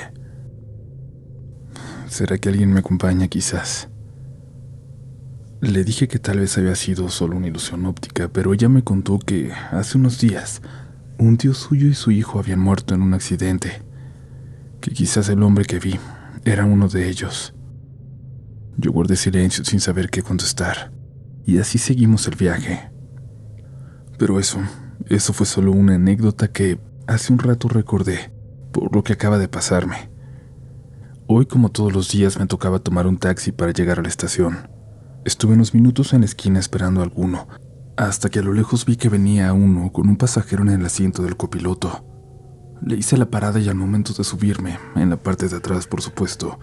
¿Será 2.12 2.37
que 2.37 2.50
alguien 2.50 2.71
me 2.71 2.81
acompaña 2.81 3.26
quizás? 3.26 3.88
Le 5.62 5.83
dije 5.83 6.09
que 6.09 6.19
tal 6.19 6.40
vez 6.40 6.59
había 6.59 6.75
sido 6.75 7.09
solo 7.09 7.38
una 7.38 7.47
ilusión 7.47 7.87
óptica, 7.87 8.28
pero 8.28 8.52
ella 8.52 8.69
me 8.69 8.85
contó 8.85 9.19
que 9.19 9.50
hace 9.71 9.97
unos 9.97 10.21
días 10.21 10.61
un 11.16 11.38
tío 11.38 11.54
suyo 11.54 11.87
y 11.87 11.95
su 11.95 12.11
hijo 12.11 12.38
habían 12.38 12.61
muerto 12.61 12.95
en 12.95 13.00
un 13.00 13.14
accidente, 13.14 13.81
que 14.83 14.90
quizás 14.90 15.31
el 15.31 15.42
hombre 15.42 15.64
que 15.64 15.78
vi 15.78 15.99
era 16.45 16.66
uno 16.66 16.87
de 16.87 17.09
ellos. 17.09 17.54
Yo 18.76 18.92
guardé 18.92 19.16
silencio 19.16 19.64
sin 19.64 19.81
saber 19.81 20.11
qué 20.11 20.23
contestar, 20.23 20.92
y 21.47 21.57
así 21.61 21.78
seguimos 21.78 22.28
el 22.28 22.37
viaje. 22.37 22.90
Pero 24.19 24.38
eso, 24.38 24.59
eso 25.09 25.33
fue 25.33 25.47
solo 25.47 25.73
una 25.73 25.95
anécdota 25.95 26.49
que 26.49 26.78
hace 27.07 27.33
un 27.33 27.38
rato 27.38 27.69
recordé 27.69 28.35
por 28.71 28.95
lo 28.95 29.02
que 29.02 29.14
acaba 29.14 29.38
de 29.38 29.49
pasarme. 29.49 30.12
Hoy, 31.34 31.46
como 31.46 31.70
todos 31.70 31.94
los 31.94 32.10
días, 32.10 32.38
me 32.38 32.46
tocaba 32.46 32.78
tomar 32.78 33.06
un 33.06 33.16
taxi 33.16 33.52
para 33.52 33.72
llegar 33.72 33.98
a 33.98 34.02
la 34.02 34.08
estación. 34.08 34.68
Estuve 35.24 35.54
unos 35.54 35.72
minutos 35.72 36.12
en 36.12 36.20
la 36.20 36.26
esquina 36.26 36.60
esperando 36.60 37.00
a 37.00 37.04
alguno, 37.04 37.48
hasta 37.96 38.28
que 38.28 38.40
a 38.40 38.42
lo 38.42 38.52
lejos 38.52 38.84
vi 38.84 38.96
que 38.96 39.08
venía 39.08 39.50
uno 39.54 39.90
con 39.92 40.10
un 40.10 40.18
pasajero 40.18 40.60
en 40.60 40.68
el 40.68 40.84
asiento 40.84 41.22
del 41.22 41.38
copiloto. 41.38 42.04
Le 42.84 42.96
hice 42.96 43.16
la 43.16 43.30
parada 43.30 43.60
y 43.60 43.68
al 43.70 43.76
momento 43.76 44.12
de 44.12 44.24
subirme, 44.24 44.78
en 44.94 45.08
la 45.08 45.16
parte 45.16 45.48
de 45.48 45.56
atrás 45.56 45.86
por 45.86 46.02
supuesto, 46.02 46.58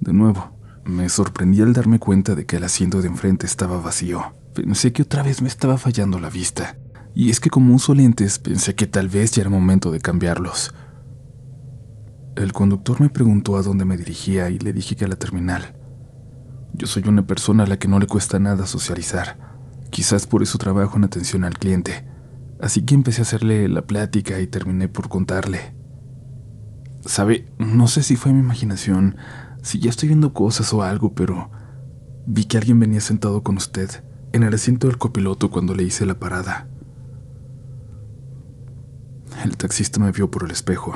de 0.00 0.12
nuevo, 0.12 0.58
me 0.84 1.08
sorprendí 1.08 1.62
al 1.62 1.72
darme 1.72 2.00
cuenta 2.00 2.34
de 2.34 2.44
que 2.44 2.56
el 2.56 2.64
asiento 2.64 3.02
de 3.02 3.06
enfrente 3.06 3.46
estaba 3.46 3.80
vacío. 3.80 4.34
Pensé 4.52 4.92
que 4.92 5.02
otra 5.02 5.22
vez 5.22 5.42
me 5.42 5.48
estaba 5.48 5.78
fallando 5.78 6.18
la 6.18 6.28
vista. 6.28 6.76
Y 7.14 7.30
es 7.30 7.38
que 7.38 7.50
como 7.50 7.72
uso 7.72 7.94
lentes, 7.94 8.40
pensé 8.40 8.74
que 8.74 8.88
tal 8.88 9.08
vez 9.08 9.30
ya 9.30 9.42
era 9.42 9.50
momento 9.50 9.92
de 9.92 10.00
cambiarlos. 10.00 10.74
El 12.34 12.54
conductor 12.54 12.98
me 13.00 13.10
preguntó 13.10 13.56
a 13.56 13.62
dónde 13.62 13.84
me 13.84 13.98
dirigía 13.98 14.48
y 14.48 14.58
le 14.58 14.72
dije 14.72 14.96
que 14.96 15.04
a 15.04 15.08
la 15.08 15.16
terminal. 15.16 15.74
Yo 16.72 16.86
soy 16.86 17.04
una 17.06 17.26
persona 17.26 17.64
a 17.64 17.66
la 17.66 17.78
que 17.78 17.88
no 17.88 17.98
le 17.98 18.06
cuesta 18.06 18.38
nada 18.38 18.66
socializar. 18.66 19.36
Quizás 19.90 20.26
por 20.26 20.42
eso 20.42 20.56
trabajo 20.56 20.96
en 20.96 21.04
atención 21.04 21.44
al 21.44 21.58
cliente. 21.58 22.06
Así 22.58 22.82
que 22.82 22.94
empecé 22.94 23.20
a 23.20 23.24
hacerle 23.24 23.68
la 23.68 23.82
plática 23.82 24.40
y 24.40 24.46
terminé 24.46 24.88
por 24.88 25.10
contarle. 25.10 25.74
Sabe, 27.04 27.46
no 27.58 27.86
sé 27.86 28.02
si 28.02 28.16
fue 28.16 28.32
mi 28.32 28.40
imaginación, 28.40 29.16
si 29.62 29.78
ya 29.78 29.90
estoy 29.90 30.08
viendo 30.08 30.32
cosas 30.32 30.72
o 30.72 30.82
algo, 30.82 31.12
pero 31.14 31.50
vi 32.26 32.46
que 32.46 32.56
alguien 32.56 32.80
venía 32.80 33.00
sentado 33.02 33.42
con 33.42 33.58
usted 33.58 33.90
en 34.32 34.42
el 34.42 34.54
asiento 34.54 34.86
del 34.86 34.96
copiloto 34.96 35.50
cuando 35.50 35.74
le 35.74 35.82
hice 35.82 36.06
la 36.06 36.18
parada. 36.18 36.66
El 39.44 39.58
taxista 39.58 40.00
me 40.00 40.12
vio 40.12 40.30
por 40.30 40.44
el 40.44 40.50
espejo. 40.50 40.94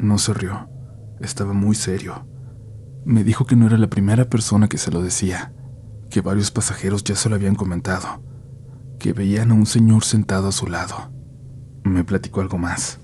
No 0.00 0.16
se 0.16 0.32
rió. 0.32 0.68
Estaba 1.20 1.52
muy 1.52 1.74
serio. 1.74 2.26
Me 3.04 3.22
dijo 3.22 3.44
que 3.44 3.54
no 3.54 3.66
era 3.66 3.76
la 3.76 3.90
primera 3.90 4.30
persona 4.30 4.66
que 4.66 4.78
se 4.78 4.90
lo 4.90 5.02
decía, 5.02 5.52
que 6.08 6.22
varios 6.22 6.50
pasajeros 6.50 7.04
ya 7.04 7.16
se 7.16 7.28
lo 7.28 7.34
habían 7.34 7.54
comentado, 7.54 8.22
que 8.98 9.12
veían 9.12 9.50
a 9.50 9.54
un 9.54 9.66
señor 9.66 10.04
sentado 10.04 10.48
a 10.48 10.52
su 10.52 10.66
lado. 10.66 11.12
Me 11.84 12.02
platicó 12.02 12.40
algo 12.40 12.56
más. 12.56 12.98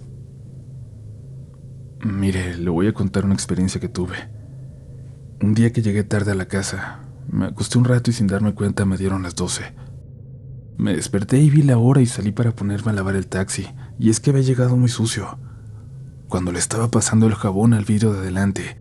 Mire, 2.00 2.56
le 2.56 2.70
voy 2.70 2.88
a 2.88 2.94
contar 2.94 3.26
una 3.26 3.34
experiencia 3.34 3.80
que 3.80 3.88
tuve. 3.88 4.16
Un 5.42 5.52
día 5.52 5.72
que 5.72 5.82
llegué 5.82 6.02
tarde 6.02 6.32
a 6.32 6.34
la 6.34 6.48
casa, 6.48 7.00
me 7.30 7.46
acosté 7.46 7.76
un 7.76 7.84
rato 7.84 8.10
y 8.10 8.14
sin 8.14 8.26
darme 8.26 8.54
cuenta 8.54 8.86
me 8.86 8.96
dieron 8.96 9.22
las 9.22 9.34
doce. 9.34 9.74
Me 10.78 10.94
desperté 10.94 11.38
y 11.38 11.50
vi 11.50 11.62
la 11.62 11.76
hora 11.76 12.00
y 12.00 12.06
salí 12.06 12.32
para 12.32 12.52
ponerme 12.52 12.92
a 12.92 12.94
lavar 12.94 13.16
el 13.16 13.26
taxi, 13.26 13.66
y 13.98 14.08
es 14.08 14.20
que 14.20 14.30
había 14.30 14.42
llegado 14.42 14.76
muy 14.76 14.88
sucio. 14.88 15.38
Cuando 16.28 16.50
le 16.50 16.58
estaba 16.58 16.90
pasando 16.90 17.26
el 17.26 17.34
jabón 17.34 17.72
al 17.72 17.84
vidrio 17.84 18.12
de 18.12 18.18
adelante, 18.18 18.80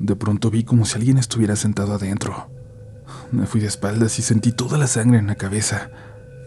de 0.00 0.16
pronto 0.16 0.50
vi 0.50 0.64
como 0.64 0.84
si 0.84 0.96
alguien 0.96 1.18
estuviera 1.18 1.54
sentado 1.54 1.94
adentro. 1.94 2.50
Me 3.30 3.46
fui 3.46 3.60
de 3.60 3.68
espaldas 3.68 4.18
y 4.18 4.22
sentí 4.22 4.50
toda 4.50 4.76
la 4.76 4.86
sangre 4.86 5.18
en 5.18 5.28
la 5.28 5.36
cabeza. 5.36 5.90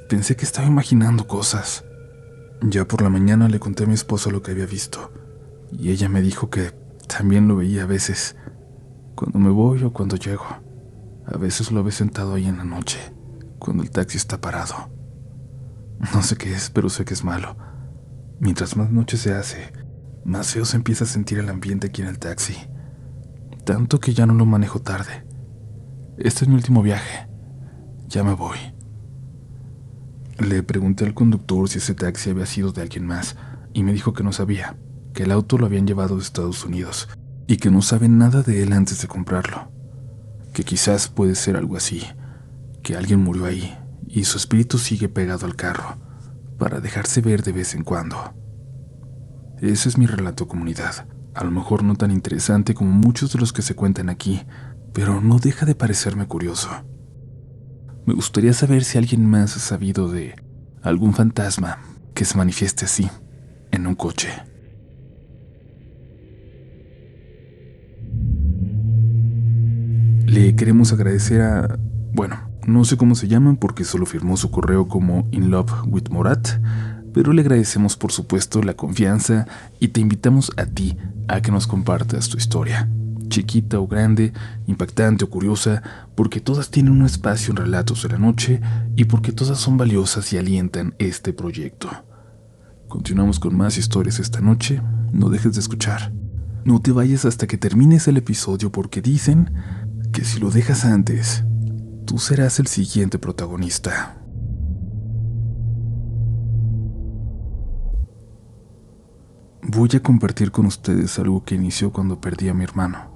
Pensé 0.09 0.35
que 0.35 0.43
estaba 0.43 0.67
imaginando 0.67 1.27
cosas. 1.27 1.85
Ya 2.62 2.85
por 2.85 3.01
la 3.01 3.09
mañana 3.09 3.47
le 3.47 3.59
conté 3.59 3.83
a 3.83 3.88
mi 3.88 3.93
esposa 3.93 4.31
lo 4.31 4.41
que 4.41 4.51
había 4.51 4.65
visto, 4.65 5.12
y 5.71 5.91
ella 5.91 6.09
me 6.09 6.21
dijo 6.21 6.50
que 6.50 6.71
también 7.07 7.47
lo 7.47 7.55
veía 7.55 7.83
a 7.83 7.88
veces, 7.88 8.35
cuando 9.15 9.39
me 9.39 9.50
voy 9.50 9.83
o 9.83 9.93
cuando 9.93 10.15
llego. 10.15 10.45
A 11.25 11.38
veces 11.38 11.71
lo 11.71 11.83
ve 11.83 11.91
sentado 11.91 12.33
ahí 12.33 12.47
en 12.47 12.57
la 12.57 12.63
noche, 12.63 13.00
cuando 13.59 13.83
el 13.83 13.91
taxi 13.91 14.17
está 14.17 14.41
parado. 14.41 14.89
No 16.13 16.21
sé 16.21 16.35
qué 16.35 16.53
es, 16.53 16.69
pero 16.69 16.89
sé 16.89 17.05
que 17.05 17.13
es 17.13 17.23
malo. 17.23 17.55
Mientras 18.39 18.75
más 18.75 18.91
noche 18.91 19.17
se 19.17 19.33
hace, 19.33 19.71
más 20.25 20.48
se 20.48 20.75
empieza 20.75 21.03
a 21.03 21.08
sentir 21.08 21.39
el 21.39 21.50
ambiente 21.50 21.88
aquí 21.88 22.01
en 22.01 22.08
el 22.08 22.20
taxi. 22.20 22.56
Tanto 23.65 24.00
que 24.00 24.13
ya 24.13 24.25
no 24.25 24.34
lo 24.34 24.46
manejo 24.46 24.82
tarde. 24.82 25.25
Este 26.18 26.46
es 26.46 26.48
mi 26.48 26.56
último 26.56 26.82
viaje. 26.82 27.27
Ya 28.08 28.24
me 28.24 28.34
voy. 28.34 28.58
Le 30.39 30.63
pregunté 30.63 31.06
al 31.06 31.13
conductor 31.13 31.70
si 31.70 31.77
ese 31.77 31.96
taxi 31.96 32.30
había 32.30 32.46
sido 32.46 32.72
de 32.72 32.82
alguien 32.82 33.06
más 33.06 33.36
y 33.74 33.84
me 33.84 33.94
dijo 33.94 34.13
que 34.13 34.24
no 34.24 34.34
sabía, 34.34 34.77
que 35.13 35.24
el 35.24 35.32
auto 35.32 35.58
lo 35.58 35.65
habían 35.65 35.88
llevado 35.88 36.15
de 36.15 36.24
Estados 36.24 36.65
Unidos 36.65 37.10
y 37.48 37.58
que 37.58 37.72
no 37.72 37.82
saben 37.82 38.18
nada 38.18 38.42
de 38.42 38.63
él 38.63 38.74
antes 38.74 39.01
de 39.01 39.08
comprarlo 39.08 39.74
que 40.53 40.63
quizás 40.63 41.08
puede 41.08 41.36
ser 41.36 41.58
algo 41.58 41.75
así, 41.75 42.03
que 42.84 42.96
alguien 42.96 43.20
murió 43.20 43.46
ahí 43.46 43.75
y 44.08 44.24
su 44.25 44.38
espíritu 44.38 44.77
sigue 44.77 45.10
pegado 45.10 45.46
al 45.46 45.56
carro 45.56 45.98
para 46.60 46.80
dejarse 46.80 47.22
ver 47.22 47.44
de 47.44 47.51
vez 47.51 47.74
en 47.74 47.84
cuando. 47.84 48.34
Ese 49.63 49.88
es 49.88 49.98
mi 49.98 50.08
relato 50.08 50.46
comunidad, 50.46 51.08
a 51.34 51.46
lo 51.46 51.50
mejor 51.50 51.84
no 51.84 51.96
tan 51.96 52.12
interesante 52.12 52.74
como 52.74 52.91
muchos 52.91 53.32
de 53.32 53.39
los 53.39 53.53
que 53.53 53.62
se 53.62 53.75
cuentan 53.75 54.10
aquí, 54.10 54.41
pero 54.91 55.22
no 55.22 55.39
deja 55.39 55.65
de 55.65 55.74
parecerme 55.74 56.27
curioso. 56.27 56.70
Me 58.05 58.13
gustaría 58.13 58.51
saber 58.51 58.84
si 58.84 58.98
alguien 58.98 59.25
más 59.25 59.55
ha 59.55 59.62
sabido 59.62 60.12
de 60.12 60.36
algún 60.82 61.13
fantasma 61.13 61.79
que 62.13 62.25
se 62.25 62.36
manifieste 62.38 62.84
así, 62.84 63.10
en 63.72 63.88
un 63.88 63.96
coche. 63.96 64.34
Le 70.25 70.58
queremos 70.58 70.91
agradecer 70.91 71.41
a... 71.41 71.79
Bueno, 72.12 72.50
no 72.67 72.84
sé 72.84 72.98
cómo 72.98 73.15
se 73.15 73.29
llaman 73.29 73.55
porque 73.55 73.86
solo 73.86 74.05
firmó 74.05 74.36
su 74.36 74.51
correo 74.51 74.89
como 74.89 75.29
In 75.32 75.51
Love 75.51 75.72
with 75.88 76.10
Morat, 76.10 76.50
pero 77.13 77.32
le 77.32 77.41
agradecemos 77.41 77.96
por 77.96 78.12
supuesto 78.12 78.62
la 78.62 78.74
confianza 78.74 79.48
y 79.79 79.89
te 79.89 80.01
invitamos 80.01 80.51
a 80.58 80.65
ti 80.65 80.98
a 81.27 81.41
que 81.41 81.51
nos 81.51 81.67
compartas 81.67 82.29
tu 82.29 82.38
historia, 82.38 82.89
chiquita 83.29 83.79
o 83.79 83.88
grande, 83.88 84.34
impactante 84.67 85.25
o 85.25 85.29
curiosa, 85.29 85.82
porque 86.15 86.41
todas 86.41 86.70
tienen 86.70 86.93
un 86.93 87.05
espacio 87.05 87.51
en 87.51 87.58
Relatos 87.58 88.03
de 88.03 88.10
la 88.10 88.17
Noche 88.17 88.62
y 88.96 89.05
porque 89.05 89.32
todas 89.32 89.60
son 89.60 89.77
valiosas 89.77 90.34
y 90.34 90.38
alientan 90.38 90.96
este 90.98 91.34
proyecto. 91.34 91.89
Continuamos 92.88 93.39
con 93.39 93.55
más 93.55 93.77
historias 93.77 94.20
esta 94.20 94.41
noche, 94.41 94.82
no 95.12 95.29
dejes 95.29 95.53
de 95.53 95.62
escuchar. 95.62 96.12
No 96.65 96.82
te 96.82 96.91
vayas 96.91 97.25
hasta 97.25 97.48
que 97.48 97.58
termines 97.58 98.08
el 98.08 98.17
episodio 98.17 98.72
porque 98.72 99.01
dicen 99.01 99.53
que 100.12 100.24
si 100.24 100.39
lo 100.39 100.50
dejas 100.50 100.86
antes, 100.86 101.43
tú 102.05 102.20
serás 102.20 102.60
el 102.60 102.67
siguiente 102.67 103.20
protagonista. 103.20 104.23
Voy 109.65 109.88
a 109.96 110.01
compartir 110.01 110.51
con 110.51 110.65
ustedes 110.65 111.17
algo 111.20 111.46
que 111.46 111.55
inició 111.55 111.93
cuando 111.93 112.20
perdí 112.20 112.50
a 112.50 112.53
mi 112.53 112.65
hermano. 112.65 113.10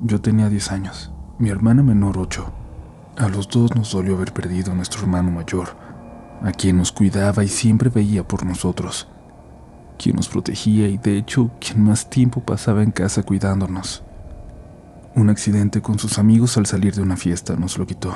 Yo 0.00 0.20
tenía 0.20 0.48
10 0.48 0.72
años, 0.72 1.12
mi 1.38 1.48
hermana 1.48 1.84
menor 1.84 2.18
8. 2.18 2.52
A 3.16 3.28
los 3.28 3.48
dos 3.48 3.76
nos 3.76 3.92
dolió 3.92 4.16
haber 4.16 4.32
perdido 4.32 4.72
a 4.72 4.74
nuestro 4.74 5.02
hermano 5.02 5.30
mayor, 5.30 5.68
a 6.42 6.50
quien 6.50 6.76
nos 6.76 6.90
cuidaba 6.90 7.44
y 7.44 7.48
siempre 7.48 7.88
veía 7.88 8.26
por 8.26 8.44
nosotros, 8.44 9.06
quien 9.96 10.16
nos 10.16 10.28
protegía 10.28 10.88
y 10.88 10.98
de 10.98 11.16
hecho 11.18 11.52
quien 11.60 11.84
más 11.84 12.10
tiempo 12.10 12.40
pasaba 12.40 12.82
en 12.82 12.90
casa 12.90 13.22
cuidándonos. 13.22 14.02
Un 15.14 15.30
accidente 15.30 15.80
con 15.80 16.00
sus 16.00 16.18
amigos 16.18 16.56
al 16.56 16.66
salir 16.66 16.96
de 16.96 17.02
una 17.02 17.16
fiesta 17.16 17.54
nos 17.54 17.78
lo 17.78 17.86
quitó. 17.86 18.12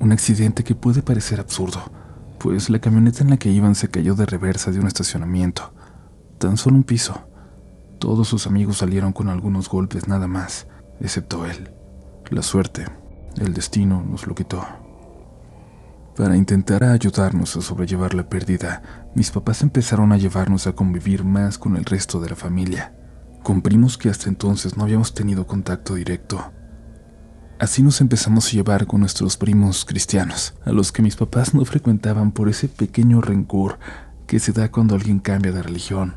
Un 0.00 0.10
accidente 0.10 0.64
que 0.64 0.74
puede 0.74 1.02
parecer 1.02 1.38
absurdo, 1.38 1.82
pues 2.38 2.70
la 2.70 2.78
camioneta 2.78 3.22
en 3.22 3.28
la 3.28 3.36
que 3.36 3.50
iban 3.50 3.74
se 3.74 3.88
cayó 3.88 4.14
de 4.14 4.24
reversa 4.24 4.70
de 4.70 4.80
un 4.80 4.86
estacionamiento. 4.86 5.75
Tan 6.38 6.56
solo 6.56 6.76
un 6.76 6.84
piso. 6.84 7.28
Todos 7.98 8.28
sus 8.28 8.46
amigos 8.46 8.78
salieron 8.78 9.12
con 9.12 9.28
algunos 9.28 9.68
golpes 9.68 10.08
nada 10.08 10.26
más, 10.26 10.66
excepto 11.00 11.46
él. 11.46 11.70
La 12.30 12.42
suerte, 12.42 12.86
el 13.38 13.54
destino 13.54 14.02
nos 14.02 14.26
lo 14.26 14.34
quitó. 14.34 14.64
Para 16.16 16.36
intentar 16.36 16.84
ayudarnos 16.84 17.56
a 17.56 17.60
sobrellevar 17.60 18.14
la 18.14 18.28
pérdida, 18.28 19.10
mis 19.14 19.30
papás 19.30 19.62
empezaron 19.62 20.12
a 20.12 20.16
llevarnos 20.16 20.66
a 20.66 20.72
convivir 20.72 21.24
más 21.24 21.58
con 21.58 21.76
el 21.76 21.84
resto 21.84 22.20
de 22.20 22.30
la 22.30 22.36
familia 22.36 22.92
con 23.46 23.62
primos 23.62 23.96
que 23.96 24.08
hasta 24.08 24.28
entonces 24.28 24.76
no 24.76 24.82
habíamos 24.82 25.14
tenido 25.14 25.46
contacto 25.46 25.94
directo. 25.94 26.50
Así 27.60 27.80
nos 27.80 28.00
empezamos 28.00 28.48
a 28.48 28.50
llevar 28.50 28.88
con 28.88 28.98
nuestros 28.98 29.36
primos 29.36 29.84
cristianos, 29.84 30.54
a 30.64 30.72
los 30.72 30.90
que 30.90 31.00
mis 31.00 31.14
papás 31.14 31.54
no 31.54 31.64
frecuentaban 31.64 32.32
por 32.32 32.48
ese 32.48 32.66
pequeño 32.66 33.20
rencor 33.20 33.78
que 34.26 34.40
se 34.40 34.50
da 34.50 34.72
cuando 34.72 34.96
alguien 34.96 35.20
cambia 35.20 35.52
de 35.52 35.62
religión, 35.62 36.16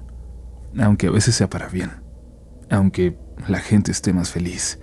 aunque 0.77 1.07
a 1.07 1.11
veces 1.11 1.35
sea 1.35 1.49
para 1.49 1.67
bien, 1.67 1.91
aunque 2.69 3.17
la 3.47 3.59
gente 3.59 3.91
esté 3.91 4.13
más 4.13 4.31
feliz. 4.31 4.79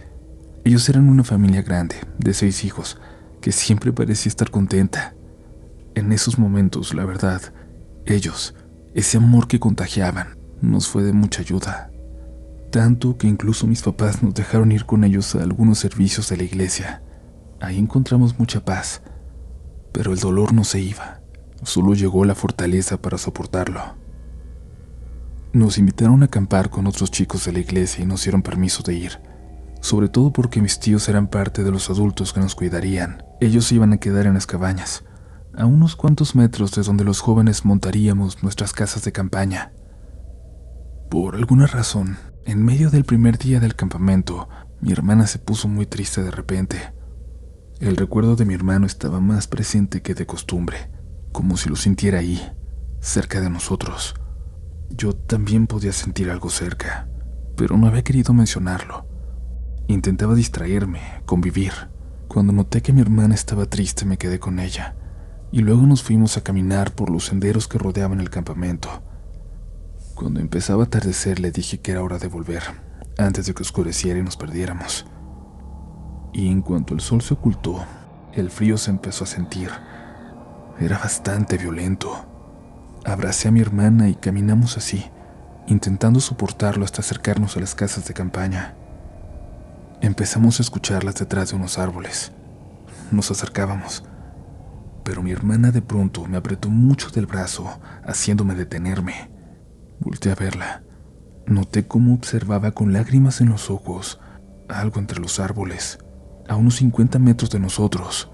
Ellos 0.65 0.89
eran 0.89 1.09
una 1.09 1.25
familia 1.25 1.63
grande, 1.63 1.97
de 2.19 2.35
seis 2.35 2.65
hijos, 2.65 2.99
que 3.41 3.53
siempre 3.53 3.93
parecía 3.93 4.31
estar 4.31 4.51
contenta. 4.51 5.15
En 5.95 6.13
esos 6.13 6.39
momentos, 6.39 6.95
la 6.95 7.05
verdad, 7.05 7.41
ellos, 8.05 8.55
ese 8.95 9.19
amor 9.19 9.47
que 9.47 9.61
contagiaban, 9.61 10.37
nos 10.61 10.89
fue 10.89 11.03
de 11.03 11.13
mucha 11.13 11.43
ayuda 11.43 11.91
tanto 12.77 13.17
que 13.17 13.27
incluso 13.27 13.67
mis 13.67 13.81
papás 13.81 14.23
nos 14.23 14.35
dejaron 14.35 14.71
ir 14.71 14.85
con 14.85 15.03
ellos 15.03 15.35
a 15.35 15.43
algunos 15.43 15.79
servicios 15.79 16.29
de 16.29 16.37
la 16.37 16.43
iglesia. 16.43 17.03
Ahí 17.59 17.79
encontramos 17.79 18.39
mucha 18.39 18.67
paz, 18.67 19.01
pero 19.93 20.13
el 20.13 20.19
dolor 20.19 20.53
no 20.53 20.63
se 20.63 20.81
iba, 20.81 21.23
solo 21.63 21.95
llegó 21.95 22.27
la 22.27 22.35
fortaleza 22.35 23.01
para 23.01 23.17
soportarlo. 23.17 23.81
Nos 25.53 25.79
invitaron 25.79 26.23
a 26.23 26.27
acampar 26.27 26.71
con 26.71 26.87
otros 26.87 27.11
chicos 27.11 27.45
de 27.45 27.53
la 27.53 27.61
iglesia 27.61 28.05
y 28.05 28.07
nos 28.07 28.23
dieron 28.25 28.43
permiso 28.43 28.83
de 28.83 28.95
ir, 28.95 29.21
sobre 29.81 30.09
todo 30.09 30.33
porque 30.33 30.61
mis 30.61 30.79
tíos 30.79 31.09
eran 31.09 31.29
parte 31.29 31.65
de 31.65 31.71
los 31.71 31.89
adultos 31.89 32.33
que 32.33 32.41
nos 32.41 32.55
cuidarían. 32.55 33.23
Ellos 33.41 33.73
iban 33.73 33.93
a 33.93 33.99
quedar 33.99 34.27
en 34.27 34.35
las 34.35 34.47
cabañas, 34.47 35.05
a 35.57 35.65
unos 35.67 35.97
cuantos 35.97 36.35
metros 36.35 36.73
de 36.73 36.83
donde 36.83 37.05
los 37.05 37.21
jóvenes 37.21 37.65
montaríamos 37.65 38.43
nuestras 38.43 38.73
casas 38.73 39.05
de 39.05 39.13
campaña. 39.13 39.73
Por 41.11 41.37
alguna 41.37 41.67
razón, 41.67 42.19
en 42.45 42.65
medio 42.65 42.91
del 42.91 43.05
primer 43.05 43.39
día 43.39 43.61
del 43.61 43.75
campamento, 43.75 44.49
mi 44.81 44.93
hermana 44.93 45.27
se 45.27 45.39
puso 45.39 45.69
muy 45.69 45.87
triste 45.87 46.23
de 46.23 46.31
repente. 46.31 46.93
El 47.81 47.97
recuerdo 47.97 48.37
de 48.37 48.45
mi 48.45 48.55
hermano 48.55 48.87
estaba 48.87 49.21
más 49.21 49.47
presente 49.47 50.03
que 50.03 50.15
de 50.15 50.27
costumbre, 50.27 50.91
como 51.33 51.57
si 51.57 51.69
lo 51.69 51.77
sintiera 51.77 52.19
ahí, 52.19 52.41
cerca 53.01 53.41
de 53.41 53.51
nosotros. 53.51 54.15
Yo 54.91 55.15
también 55.15 55.67
podía 55.67 55.93
sentir 55.93 56.31
algo 56.31 56.49
cerca, 56.49 57.09
pero 57.57 57.77
no 57.77 57.87
había 57.87 58.05
querido 58.05 58.33
mencionarlo. 58.33 59.07
Intentaba 59.89 60.35
distraerme, 60.35 61.01
convivir. 61.27 61.73
Cuando 62.29 62.53
noté 62.53 62.83
que 62.83 62.93
mi 62.93 63.01
hermana 63.01 63.35
estaba 63.35 63.67
triste 63.67 64.05
me 64.05 64.19
quedé 64.19 64.39
con 64.39 64.59
ella, 64.59 64.97
y 65.53 65.61
luego 65.61 65.83
nos 65.83 66.03
fuimos 66.03 66.37
a 66.37 66.43
caminar 66.43 66.95
por 66.95 67.11
los 67.11 67.27
senderos 67.27 67.69
que 67.69 67.79
rodeaban 67.79 68.21
el 68.21 68.31
campamento. 68.31 69.03
Cuando 70.15 70.41
empezaba 70.41 70.85
a 70.85 70.87
atardecer 70.87 71.41
le 71.41 71.51
dije 71.51 71.79
que 71.79 71.93
era 71.93 72.03
hora 72.03 72.19
de 72.19 72.29
volver, 72.29 72.63
antes 73.19 73.47
de 73.47 73.55
que 73.55 73.63
oscureciera 73.63 74.19
y 74.19 74.23
nos 74.23 74.37
perdiéramos. 74.37 75.07
Y 76.33 76.49
en 76.49 76.63
cuanto 76.63 76.95
el 76.95 77.01
sol 77.01 77.23
se 77.23 77.35
ocultó, 77.35 77.85
el 78.33 78.51
frío 78.51 78.77
se 78.77 78.91
empezó 78.91 79.25
a 79.25 79.27
sentir. 79.27 79.71
Era 80.79 80.99
bastante 80.99 81.57
violento. 81.57 82.36
Abracé 83.07 83.49
a 83.49 83.53
mi 83.53 83.61
hermana 83.61 84.09
y 84.09 84.17
caminamos 84.17 84.77
así, 84.77 85.05
intentando 85.69 86.19
soportarlo 86.19 86.85
hasta 86.85 87.03
acercarnos 87.03 87.57
a 87.57 87.61
las 87.61 87.77
casas 87.77 88.09
de 88.09 88.15
campaña. 88.15 88.75
Empezamos 90.01 90.59
a 90.59 90.63
escucharlas 90.63 91.15
detrás 91.15 91.51
de 91.51 91.57
unos 91.57 91.79
árboles. 91.79 92.33
Nos 93.13 93.31
acercábamos, 93.31 94.03
pero 95.05 95.23
mi 95.23 95.31
hermana 95.31 95.71
de 95.71 95.83
pronto 95.83 96.27
me 96.27 96.37
apretó 96.37 96.69
mucho 96.69 97.11
del 97.11 97.27
brazo, 97.27 97.81
haciéndome 98.05 98.57
detenerme. 98.57 99.31
Volté 100.01 100.33
a 100.33 100.35
verla. 100.35 100.83
Noté 101.47 101.87
cómo 101.87 102.13
observaba 102.13 102.73
con 102.73 102.93
lágrimas 102.93 103.41
en 103.41 103.51
los 103.51 103.71
ojos 103.71 104.19
algo 104.69 104.99
entre 104.99 105.21
los 105.21 105.39
árboles, 105.39 105.99
a 106.49 106.57
unos 106.57 106.77
50 106.77 107.21
metros 107.21 107.51
de 107.51 107.61
nosotros. 107.61 108.31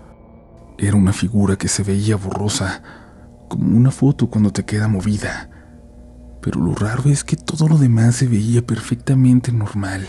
Era 0.79 0.97
una 0.97 1.12
figura 1.12 1.57
que 1.57 1.69
se 1.69 1.83
veía 1.83 2.17
borrosa, 2.17 2.83
como 3.52 3.76
una 3.76 3.90
foto 3.90 4.30
cuando 4.30 4.50
te 4.50 4.64
queda 4.64 4.88
movida. 4.88 5.50
Pero 6.40 6.59
lo 6.59 6.75
raro 6.75 7.11
es 7.11 7.23
que 7.23 7.37
todo 7.37 7.68
lo 7.68 7.76
demás 7.76 8.16
se 8.16 8.26
veía 8.26 8.66
perfectamente 8.66 9.52
normal. 9.52 10.09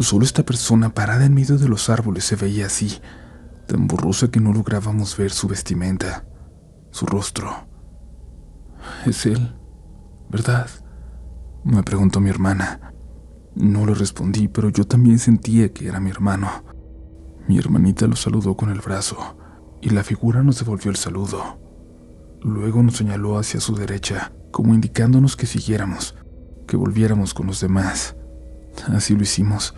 Solo 0.00 0.24
esta 0.26 0.42
persona 0.42 0.92
parada 0.92 1.24
en 1.24 1.32
medio 1.32 1.56
de 1.56 1.66
los 1.66 1.88
árboles 1.88 2.24
se 2.24 2.36
veía 2.36 2.66
así, 2.66 3.00
tan 3.66 3.86
borrosa 3.86 4.30
que 4.30 4.38
no 4.38 4.52
lográbamos 4.52 5.16
ver 5.16 5.30
su 5.30 5.48
vestimenta, 5.48 6.26
su 6.90 7.06
rostro. 7.06 7.50
Es 9.06 9.24
él, 9.24 9.56
¿verdad? 10.28 10.68
Me 11.64 11.82
preguntó 11.82 12.20
mi 12.20 12.28
hermana. 12.28 12.92
No 13.54 13.86
le 13.86 13.94
respondí, 13.94 14.48
pero 14.48 14.68
yo 14.68 14.86
también 14.86 15.18
sentía 15.18 15.72
que 15.72 15.88
era 15.88 16.00
mi 16.00 16.10
hermano. 16.10 16.50
Mi 17.48 17.56
hermanita 17.56 18.06
lo 18.06 18.16
saludó 18.16 18.58
con 18.58 18.68
el 18.68 18.80
brazo 18.80 19.38
y 19.80 19.88
la 19.88 20.04
figura 20.04 20.42
nos 20.42 20.58
devolvió 20.58 20.90
el 20.90 20.96
saludo. 20.96 21.61
Luego 22.44 22.82
nos 22.82 22.96
señaló 22.96 23.38
hacia 23.38 23.60
su 23.60 23.76
derecha, 23.76 24.32
como 24.50 24.74
indicándonos 24.74 25.36
que 25.36 25.46
siguiéramos, 25.46 26.16
que 26.66 26.76
volviéramos 26.76 27.34
con 27.34 27.46
los 27.46 27.60
demás. 27.60 28.16
Así 28.88 29.14
lo 29.14 29.22
hicimos. 29.22 29.74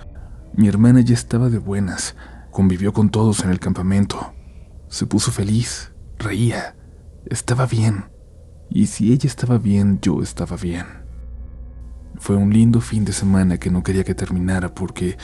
Mi 0.54 0.68
hermana 0.68 1.00
ya 1.02 1.12
estaba 1.12 1.50
de 1.50 1.58
buenas, 1.58 2.16
convivió 2.50 2.94
con 2.94 3.10
todos 3.10 3.44
en 3.44 3.50
el 3.50 3.60
campamento. 3.60 4.32
Se 4.88 5.04
puso 5.04 5.30
feliz, 5.30 5.92
reía, 6.18 6.74
estaba 7.26 7.66
bien. 7.66 8.06
Y 8.70 8.86
si 8.86 9.12
ella 9.12 9.26
estaba 9.26 9.58
bien, 9.58 9.98
yo 10.00 10.22
estaba 10.22 10.56
bien. 10.56 10.86
Fue 12.16 12.36
un 12.36 12.50
lindo 12.50 12.80
fin 12.80 13.04
de 13.04 13.12
semana 13.12 13.58
que 13.58 13.70
no 13.70 13.82
quería 13.82 14.04
que 14.04 14.14
terminara 14.14 14.74
porque 14.74 15.18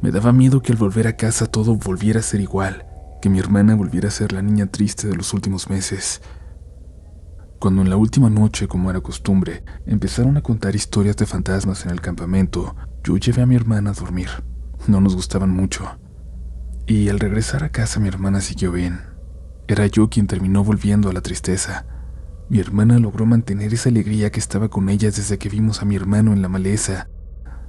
me 0.00 0.12
daba 0.12 0.32
miedo 0.32 0.62
que 0.62 0.70
al 0.70 0.78
volver 0.78 1.08
a 1.08 1.16
casa 1.16 1.46
todo 1.46 1.74
volviera 1.74 2.20
a 2.20 2.22
ser 2.22 2.40
igual, 2.40 2.86
que 3.20 3.30
mi 3.30 3.40
hermana 3.40 3.74
volviera 3.74 4.08
a 4.08 4.12
ser 4.12 4.32
la 4.32 4.42
niña 4.42 4.66
triste 4.66 5.08
de 5.08 5.16
los 5.16 5.34
últimos 5.34 5.68
meses. 5.68 6.20
Cuando 7.64 7.80
en 7.80 7.88
la 7.88 7.96
última 7.96 8.28
noche, 8.28 8.68
como 8.68 8.90
era 8.90 9.00
costumbre, 9.00 9.64
empezaron 9.86 10.36
a 10.36 10.42
contar 10.42 10.76
historias 10.76 11.16
de 11.16 11.24
fantasmas 11.24 11.86
en 11.86 11.92
el 11.92 12.02
campamento, 12.02 12.76
yo 13.02 13.16
llevé 13.16 13.40
a 13.40 13.46
mi 13.46 13.54
hermana 13.54 13.88
a 13.88 13.94
dormir. 13.94 14.28
No 14.86 15.00
nos 15.00 15.14
gustaban 15.16 15.48
mucho. 15.48 15.98
Y 16.86 17.08
al 17.08 17.18
regresar 17.18 17.64
a 17.64 17.70
casa 17.70 18.00
mi 18.00 18.08
hermana 18.08 18.42
siguió 18.42 18.70
bien. 18.70 19.00
Era 19.66 19.86
yo 19.86 20.10
quien 20.10 20.26
terminó 20.26 20.62
volviendo 20.62 21.08
a 21.08 21.14
la 21.14 21.22
tristeza. 21.22 21.86
Mi 22.50 22.60
hermana 22.60 22.98
logró 22.98 23.24
mantener 23.24 23.72
esa 23.72 23.88
alegría 23.88 24.30
que 24.30 24.40
estaba 24.40 24.68
con 24.68 24.90
ella 24.90 25.10
desde 25.10 25.38
que 25.38 25.48
vimos 25.48 25.80
a 25.80 25.86
mi 25.86 25.96
hermano 25.96 26.34
en 26.34 26.42
la 26.42 26.50
maleza. 26.50 27.08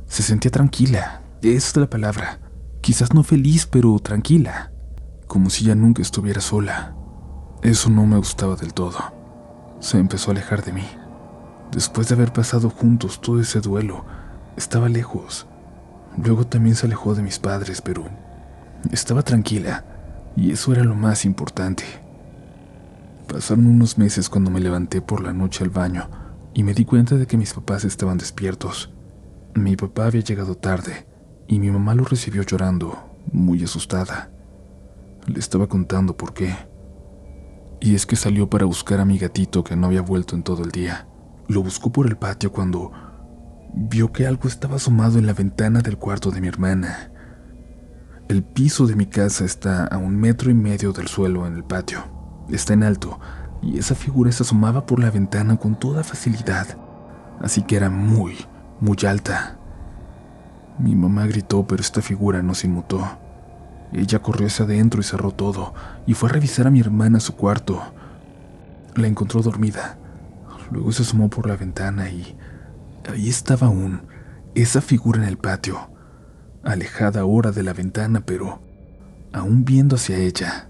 Se 0.07 0.23
sentía 0.23 0.51
tranquila, 0.51 1.23
esa 1.41 1.69
es 1.69 1.77
la 1.77 1.89
palabra. 1.89 2.41
Quizás 2.81 3.13
no 3.13 3.23
feliz, 3.23 3.65
pero 3.65 3.97
tranquila. 3.99 4.73
Como 5.27 5.49
si 5.49 5.63
ya 5.63 5.73
nunca 5.73 6.01
estuviera 6.01 6.41
sola. 6.41 6.97
Eso 7.63 7.89
no 7.89 8.05
me 8.05 8.17
gustaba 8.17 8.57
del 8.57 8.73
todo. 8.73 9.14
Se 9.79 9.97
empezó 9.97 10.31
a 10.31 10.33
alejar 10.33 10.63
de 10.63 10.73
mí. 10.73 10.85
Después 11.71 12.07
de 12.07 12.15
haber 12.15 12.31
pasado 12.31 12.69
juntos 12.69 13.21
todo 13.21 13.39
ese 13.39 13.59
duelo, 13.59 14.05
estaba 14.55 14.89
lejos. 14.89 15.47
Luego 16.17 16.45
también 16.47 16.75
se 16.75 16.85
alejó 16.85 17.15
de 17.15 17.21
mis 17.21 17.39
padres, 17.39 17.81
pero 17.81 18.05
estaba 18.91 19.21
tranquila, 19.21 19.83
y 20.35 20.51
eso 20.51 20.71
era 20.71 20.83
lo 20.83 20.95
más 20.95 21.25
importante. 21.25 21.83
Pasaron 23.27 23.65
unos 23.67 23.97
meses 23.97 24.29
cuando 24.29 24.51
me 24.51 24.59
levanté 24.59 25.01
por 25.01 25.21
la 25.21 25.33
noche 25.33 25.63
al 25.63 25.69
baño 25.69 26.07
y 26.53 26.63
me 26.63 26.73
di 26.73 26.85
cuenta 26.85 27.15
de 27.15 27.27
que 27.27 27.37
mis 27.37 27.53
papás 27.53 27.83
estaban 27.83 28.17
despiertos. 28.17 28.93
Mi 29.55 29.75
papá 29.75 30.05
había 30.05 30.21
llegado 30.21 30.55
tarde 30.55 31.07
y 31.47 31.59
mi 31.59 31.69
mamá 31.69 31.95
lo 31.95 32.05
recibió 32.05 32.43
llorando, 32.43 32.97
muy 33.31 33.63
asustada. 33.63 34.31
Le 35.27 35.39
estaba 35.39 35.67
contando 35.67 36.15
por 36.15 36.33
qué. 36.33 36.55
Y 37.79 37.95
es 37.95 38.05
que 38.05 38.15
salió 38.15 38.49
para 38.49 38.65
buscar 38.65 38.99
a 38.99 39.05
mi 39.05 39.17
gatito 39.17 39.63
que 39.63 39.75
no 39.75 39.87
había 39.87 40.01
vuelto 40.01 40.35
en 40.35 40.43
todo 40.43 40.63
el 40.63 40.71
día. 40.71 41.07
Lo 41.47 41.61
buscó 41.61 41.91
por 41.91 42.07
el 42.07 42.17
patio 42.17 42.51
cuando 42.51 42.91
vio 43.73 44.11
que 44.11 44.25
algo 44.25 44.47
estaba 44.47 44.77
asomado 44.77 45.19
en 45.19 45.27
la 45.27 45.33
ventana 45.33 45.81
del 45.81 45.97
cuarto 45.97 46.31
de 46.31 46.41
mi 46.41 46.47
hermana. 46.47 47.11
El 48.27 48.43
piso 48.43 48.87
de 48.87 48.95
mi 48.95 49.05
casa 49.05 49.45
está 49.45 49.85
a 49.85 49.97
un 49.97 50.15
metro 50.15 50.49
y 50.49 50.53
medio 50.53 50.93
del 50.93 51.07
suelo 51.07 51.45
en 51.45 51.55
el 51.55 51.63
patio. 51.63 52.03
Está 52.49 52.73
en 52.73 52.83
alto 52.83 53.19
y 53.61 53.77
esa 53.77 53.95
figura 53.95 54.31
se 54.31 54.43
asomaba 54.43 54.85
por 54.85 54.99
la 54.99 55.11
ventana 55.11 55.57
con 55.57 55.77
toda 55.77 56.03
facilidad. 56.03 56.67
Así 57.41 57.63
que 57.63 57.75
era 57.75 57.89
muy, 57.89 58.35
muy 58.79 58.97
alta. 59.07 59.59
Mi 60.79 60.95
mamá 60.95 61.25
gritó, 61.25 61.65
pero 61.67 61.81
esta 61.81 62.01
figura 62.01 62.41
no 62.41 62.53
se 62.53 62.67
inmutó. 62.67 63.05
Ella 63.95 64.19
corrió 64.19 64.47
hacia 64.47 64.65
adentro 64.65 64.99
y 64.99 65.03
cerró 65.05 65.31
todo, 65.31 65.73
y 66.05 66.15
fue 66.15 66.29
a 66.29 66.33
revisar 66.33 66.67
a 66.67 66.71
mi 66.71 66.81
hermana 66.81 67.19
a 67.19 67.21
su 67.21 67.35
cuarto. 67.37 67.81
La 68.93 69.07
encontró 69.07 69.41
dormida. 69.41 69.97
Luego 70.69 70.91
se 70.91 71.03
asomó 71.03 71.29
por 71.29 71.47
la 71.47 71.55
ventana 71.55 72.09
y 72.09 72.35
ahí 73.09 73.29
estaba 73.29 73.67
aún, 73.67 74.01
esa 74.53 74.81
figura 74.81 75.21
en 75.21 75.29
el 75.29 75.37
patio, 75.37 75.89
alejada 76.63 77.21
ahora 77.21 77.51
de 77.51 77.63
la 77.63 77.71
ventana, 77.71 78.21
pero 78.25 78.61
aún 79.31 79.63
viendo 79.63 79.95
hacia 79.95 80.17
ella. 80.17 80.69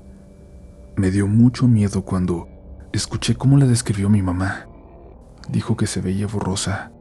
Me 0.95 1.09
dio 1.09 1.25
mucho 1.25 1.67
miedo 1.67 2.05
cuando 2.05 2.47
escuché 2.93 3.35
cómo 3.35 3.57
la 3.57 3.65
describió 3.65 4.07
mi 4.07 4.21
mamá. 4.21 4.67
Dijo 5.49 5.75
que 5.75 5.87
se 5.87 5.99
veía 5.99 6.27
borrosa, 6.27 6.91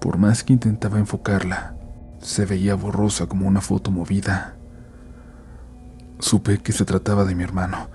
por 0.00 0.18
más 0.18 0.42
que 0.42 0.54
intentaba 0.54 0.98
enfocarla. 0.98 1.76
Se 2.20 2.46
veía 2.46 2.74
borrosa 2.74 3.26
como 3.26 3.46
una 3.46 3.60
foto 3.60 3.92
movida. 3.92 4.57
Supe 6.18 6.58
que 6.58 6.72
se 6.72 6.84
trataba 6.84 7.24
de 7.24 7.34
mi 7.34 7.44
hermano, 7.44 7.88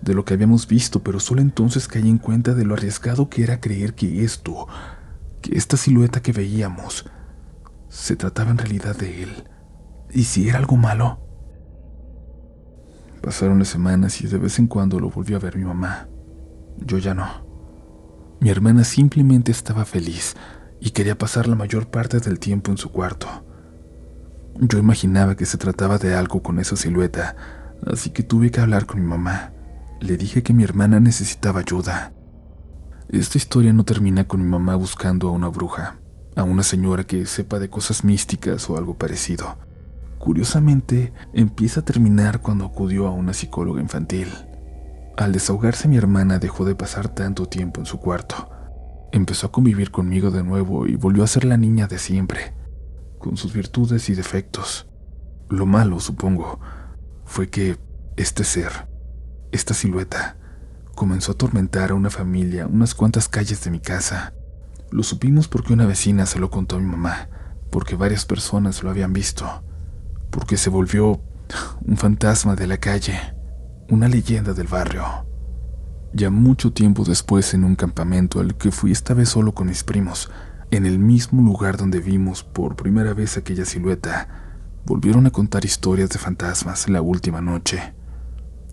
de 0.00 0.14
lo 0.14 0.24
que 0.24 0.34
habíamos 0.34 0.68
visto, 0.68 1.02
pero 1.02 1.18
solo 1.20 1.40
entonces 1.40 1.88
caí 1.88 2.08
en 2.08 2.18
cuenta 2.18 2.54
de 2.54 2.64
lo 2.64 2.74
arriesgado 2.74 3.28
que 3.28 3.42
era 3.42 3.60
creer 3.60 3.94
que 3.94 4.24
esto, 4.24 4.68
que 5.42 5.56
esta 5.56 5.76
silueta 5.76 6.22
que 6.22 6.32
veíamos, 6.32 7.06
se 7.88 8.16
trataba 8.16 8.50
en 8.50 8.58
realidad 8.58 8.96
de 8.96 9.22
él. 9.22 9.44
¿Y 10.10 10.24
si 10.24 10.48
era 10.48 10.58
algo 10.58 10.76
malo? 10.76 11.20
Pasaron 13.22 13.58
las 13.58 13.68
semanas 13.68 14.20
y 14.20 14.26
de 14.26 14.38
vez 14.38 14.58
en 14.58 14.66
cuando 14.66 15.00
lo 15.00 15.10
volvió 15.10 15.36
a 15.36 15.40
ver 15.40 15.56
mi 15.56 15.64
mamá. 15.64 16.08
Yo 16.78 16.98
ya 16.98 17.14
no. 17.14 17.26
Mi 18.40 18.50
hermana 18.50 18.84
simplemente 18.84 19.50
estaba 19.50 19.84
feliz 19.84 20.36
y 20.80 20.90
quería 20.90 21.16
pasar 21.16 21.48
la 21.48 21.56
mayor 21.56 21.88
parte 21.88 22.20
del 22.20 22.38
tiempo 22.38 22.70
en 22.70 22.76
su 22.76 22.90
cuarto. 22.92 23.26
Yo 24.60 24.78
imaginaba 24.78 25.34
que 25.34 25.46
se 25.46 25.56
trataba 25.56 25.98
de 25.98 26.14
algo 26.14 26.42
con 26.42 26.58
esa 26.58 26.76
silueta, 26.76 27.34
así 27.86 28.10
que 28.10 28.22
tuve 28.22 28.50
que 28.50 28.60
hablar 28.60 28.86
con 28.86 29.00
mi 29.00 29.06
mamá. 29.06 29.52
Le 30.00 30.16
dije 30.16 30.42
que 30.42 30.52
mi 30.52 30.64
hermana 30.64 31.00
necesitaba 31.00 31.60
ayuda. 31.60 32.12
Esta 33.08 33.38
historia 33.38 33.72
no 33.72 33.84
termina 33.84 34.26
con 34.26 34.42
mi 34.42 34.48
mamá 34.48 34.74
buscando 34.76 35.28
a 35.28 35.32
una 35.32 35.48
bruja, 35.48 35.98
a 36.36 36.42
una 36.42 36.62
señora 36.62 37.04
que 37.04 37.26
sepa 37.26 37.58
de 37.58 37.68
cosas 37.68 38.04
místicas 38.04 38.68
o 38.68 38.76
algo 38.76 38.94
parecido. 38.94 39.56
Curiosamente, 40.18 41.12
empieza 41.32 41.80
a 41.80 41.84
terminar 41.84 42.40
cuando 42.40 42.64
acudió 42.64 43.06
a 43.06 43.10
una 43.10 43.34
psicóloga 43.34 43.80
infantil. 43.80 44.28
Al 45.16 45.32
desahogarse 45.32 45.86
mi 45.86 45.96
hermana 45.96 46.38
dejó 46.38 46.64
de 46.64 46.74
pasar 46.74 47.08
tanto 47.08 47.46
tiempo 47.46 47.80
en 47.80 47.86
su 47.86 48.00
cuarto. 48.00 48.50
Empezó 49.12 49.46
a 49.46 49.52
convivir 49.52 49.90
conmigo 49.90 50.30
de 50.30 50.42
nuevo 50.42 50.86
y 50.86 50.96
volvió 50.96 51.22
a 51.22 51.28
ser 51.28 51.44
la 51.44 51.56
niña 51.56 51.86
de 51.86 51.98
siempre, 51.98 52.54
con 53.18 53.36
sus 53.36 53.52
virtudes 53.52 54.08
y 54.08 54.14
defectos. 54.14 54.88
Lo 55.48 55.66
malo, 55.66 56.00
supongo, 56.00 56.58
fue 57.24 57.48
que 57.48 57.78
este 58.16 58.44
ser, 58.44 58.88
esta 59.52 59.74
silueta, 59.74 60.36
comenzó 60.94 61.32
a 61.32 61.34
atormentar 61.34 61.90
a 61.90 61.94
una 61.94 62.10
familia 62.10 62.66
unas 62.66 62.94
cuantas 62.94 63.28
calles 63.28 63.62
de 63.64 63.70
mi 63.70 63.80
casa. 63.80 64.32
Lo 64.90 65.02
supimos 65.02 65.48
porque 65.48 65.72
una 65.72 65.86
vecina 65.86 66.26
se 66.26 66.38
lo 66.38 66.50
contó 66.50 66.76
a 66.76 66.80
mi 66.80 66.86
mamá, 66.86 67.28
porque 67.70 67.96
varias 67.96 68.24
personas 68.24 68.82
lo 68.82 68.90
habían 68.90 69.12
visto, 69.12 69.64
porque 70.30 70.56
se 70.56 70.70
volvió 70.70 71.20
un 71.84 71.96
fantasma 71.96 72.54
de 72.54 72.66
la 72.66 72.78
calle, 72.78 73.18
una 73.88 74.08
leyenda 74.08 74.52
del 74.52 74.68
barrio. 74.68 75.04
Ya 76.12 76.30
mucho 76.30 76.72
tiempo 76.72 77.04
después 77.04 77.54
en 77.54 77.64
un 77.64 77.74
campamento 77.74 78.38
al 78.38 78.56
que 78.56 78.70
fui 78.70 78.92
esta 78.92 79.14
vez 79.14 79.30
solo 79.30 79.52
con 79.52 79.66
mis 79.66 79.82
primos, 79.82 80.30
en 80.70 80.86
el 80.86 80.98
mismo 80.98 81.42
lugar 81.42 81.76
donde 81.76 81.98
vimos 81.98 82.44
por 82.44 82.76
primera 82.76 83.14
vez 83.14 83.36
aquella 83.36 83.64
silueta, 83.64 84.28
volvieron 84.84 85.26
a 85.26 85.30
contar 85.30 85.64
historias 85.64 86.10
de 86.10 86.18
fantasmas 86.18 86.88
la 86.88 87.00
última 87.00 87.40
noche. 87.40 87.94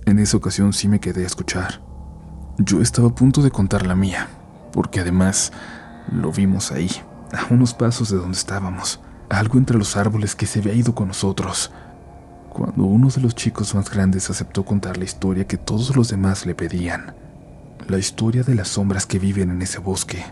En 0.05 0.19
esa 0.19 0.37
ocasión 0.37 0.73
sí 0.73 0.87
me 0.87 0.99
quedé 0.99 1.23
a 1.23 1.27
escuchar. 1.27 1.81
Yo 2.57 2.81
estaba 2.81 3.09
a 3.09 3.15
punto 3.15 3.41
de 3.41 3.51
contar 3.51 3.85
la 3.87 3.95
mía, 3.95 4.27
porque 4.73 4.99
además 4.99 5.51
lo 6.11 6.31
vimos 6.31 6.71
ahí, 6.71 6.89
a 7.31 7.53
unos 7.53 7.73
pasos 7.73 8.09
de 8.09 8.17
donde 8.17 8.37
estábamos, 8.37 8.99
algo 9.29 9.57
entre 9.57 9.77
los 9.77 9.95
árboles 9.95 10.35
que 10.35 10.45
se 10.45 10.59
había 10.59 10.73
ido 10.73 10.93
con 10.93 11.07
nosotros. 11.07 11.71
Cuando 12.49 12.83
uno 12.83 13.07
de 13.07 13.21
los 13.21 13.33
chicos 13.33 13.73
más 13.73 13.89
grandes 13.89 14.29
aceptó 14.29 14.65
contar 14.65 14.97
la 14.97 15.05
historia 15.05 15.47
que 15.47 15.57
todos 15.57 15.95
los 15.95 16.09
demás 16.09 16.45
le 16.45 16.55
pedían, 16.55 17.15
la 17.87 17.97
historia 17.97 18.43
de 18.43 18.55
las 18.55 18.67
sombras 18.67 19.05
que 19.05 19.19
viven 19.19 19.49
en 19.49 19.61
ese 19.61 19.79
bosque, 19.79 20.23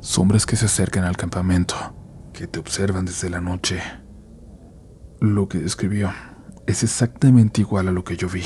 sombras 0.00 0.46
que 0.46 0.56
se 0.56 0.66
acercan 0.66 1.04
al 1.04 1.16
campamento, 1.16 1.74
que 2.32 2.46
te 2.46 2.60
observan 2.60 3.04
desde 3.04 3.28
la 3.28 3.40
noche. 3.40 3.82
Lo 5.22 5.46
que 5.48 5.58
describió 5.58 6.10
es 6.66 6.82
exactamente 6.82 7.60
igual 7.60 7.86
a 7.86 7.92
lo 7.92 8.02
que 8.02 8.16
yo 8.16 8.28
vi, 8.28 8.42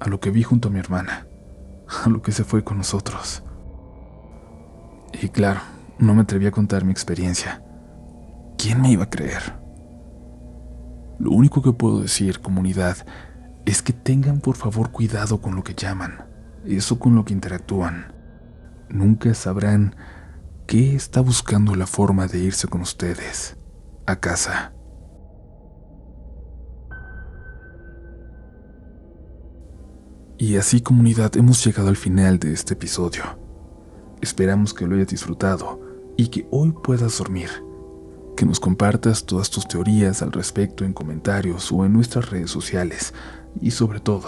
a 0.00 0.08
lo 0.08 0.18
que 0.18 0.30
vi 0.30 0.42
junto 0.42 0.66
a 0.66 0.72
mi 0.72 0.80
hermana 0.80 1.28
a 2.04 2.08
lo 2.08 2.20
que 2.20 2.32
se 2.32 2.42
fue 2.42 2.64
con 2.64 2.78
nosotros. 2.78 3.44
Y 5.22 5.28
claro, 5.28 5.60
no 6.00 6.14
me 6.14 6.22
atreví 6.22 6.46
a 6.46 6.50
contar 6.50 6.84
mi 6.84 6.90
experiencia. 6.90 7.62
¿Quién 8.58 8.80
me 8.80 8.90
iba 8.90 9.04
a 9.04 9.10
creer? 9.10 9.56
Lo 11.20 11.30
único 11.30 11.62
que 11.62 11.72
puedo 11.72 12.00
decir, 12.00 12.40
comunidad, 12.40 12.96
es 13.64 13.80
que 13.80 13.92
tengan 13.92 14.40
por 14.40 14.56
favor 14.56 14.90
cuidado 14.90 15.40
con 15.40 15.54
lo 15.54 15.62
que 15.62 15.76
llaman, 15.76 16.24
eso 16.64 16.98
con 16.98 17.14
lo 17.14 17.24
que 17.24 17.34
interactúan. 17.34 18.12
Nunca 18.88 19.32
sabrán 19.34 19.94
qué 20.66 20.96
está 20.96 21.20
buscando 21.20 21.76
la 21.76 21.86
forma 21.86 22.26
de 22.26 22.40
irse 22.40 22.66
con 22.66 22.80
ustedes 22.80 23.56
a 24.06 24.16
casa. 24.16 24.72
Y 30.36 30.56
así 30.56 30.80
comunidad 30.80 31.36
hemos 31.36 31.64
llegado 31.64 31.88
al 31.88 31.96
final 31.96 32.38
de 32.38 32.52
este 32.52 32.74
episodio. 32.74 33.22
Esperamos 34.20 34.74
que 34.74 34.86
lo 34.86 34.96
hayas 34.96 35.08
disfrutado 35.08 35.80
y 36.16 36.28
que 36.28 36.46
hoy 36.50 36.72
puedas 36.72 37.18
dormir. 37.18 37.50
Que 38.36 38.44
nos 38.44 38.58
compartas 38.58 39.26
todas 39.26 39.48
tus 39.48 39.68
teorías 39.68 40.22
al 40.22 40.32
respecto 40.32 40.84
en 40.84 40.92
comentarios 40.92 41.70
o 41.70 41.84
en 41.84 41.92
nuestras 41.92 42.30
redes 42.30 42.50
sociales. 42.50 43.14
Y 43.60 43.70
sobre 43.70 44.00
todo, 44.00 44.26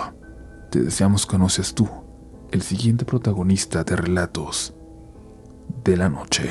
te 0.71 0.81
deseamos 0.81 1.27
que 1.27 1.39
no 1.39 1.49
seas 1.49 1.75
tú 1.75 1.89
el 2.53 2.63
siguiente 2.63 3.05
protagonista 3.05 3.83
de 3.83 3.97
relatos 3.97 4.75
de 5.85 5.97
la 5.97 6.09
noche. 6.09 6.51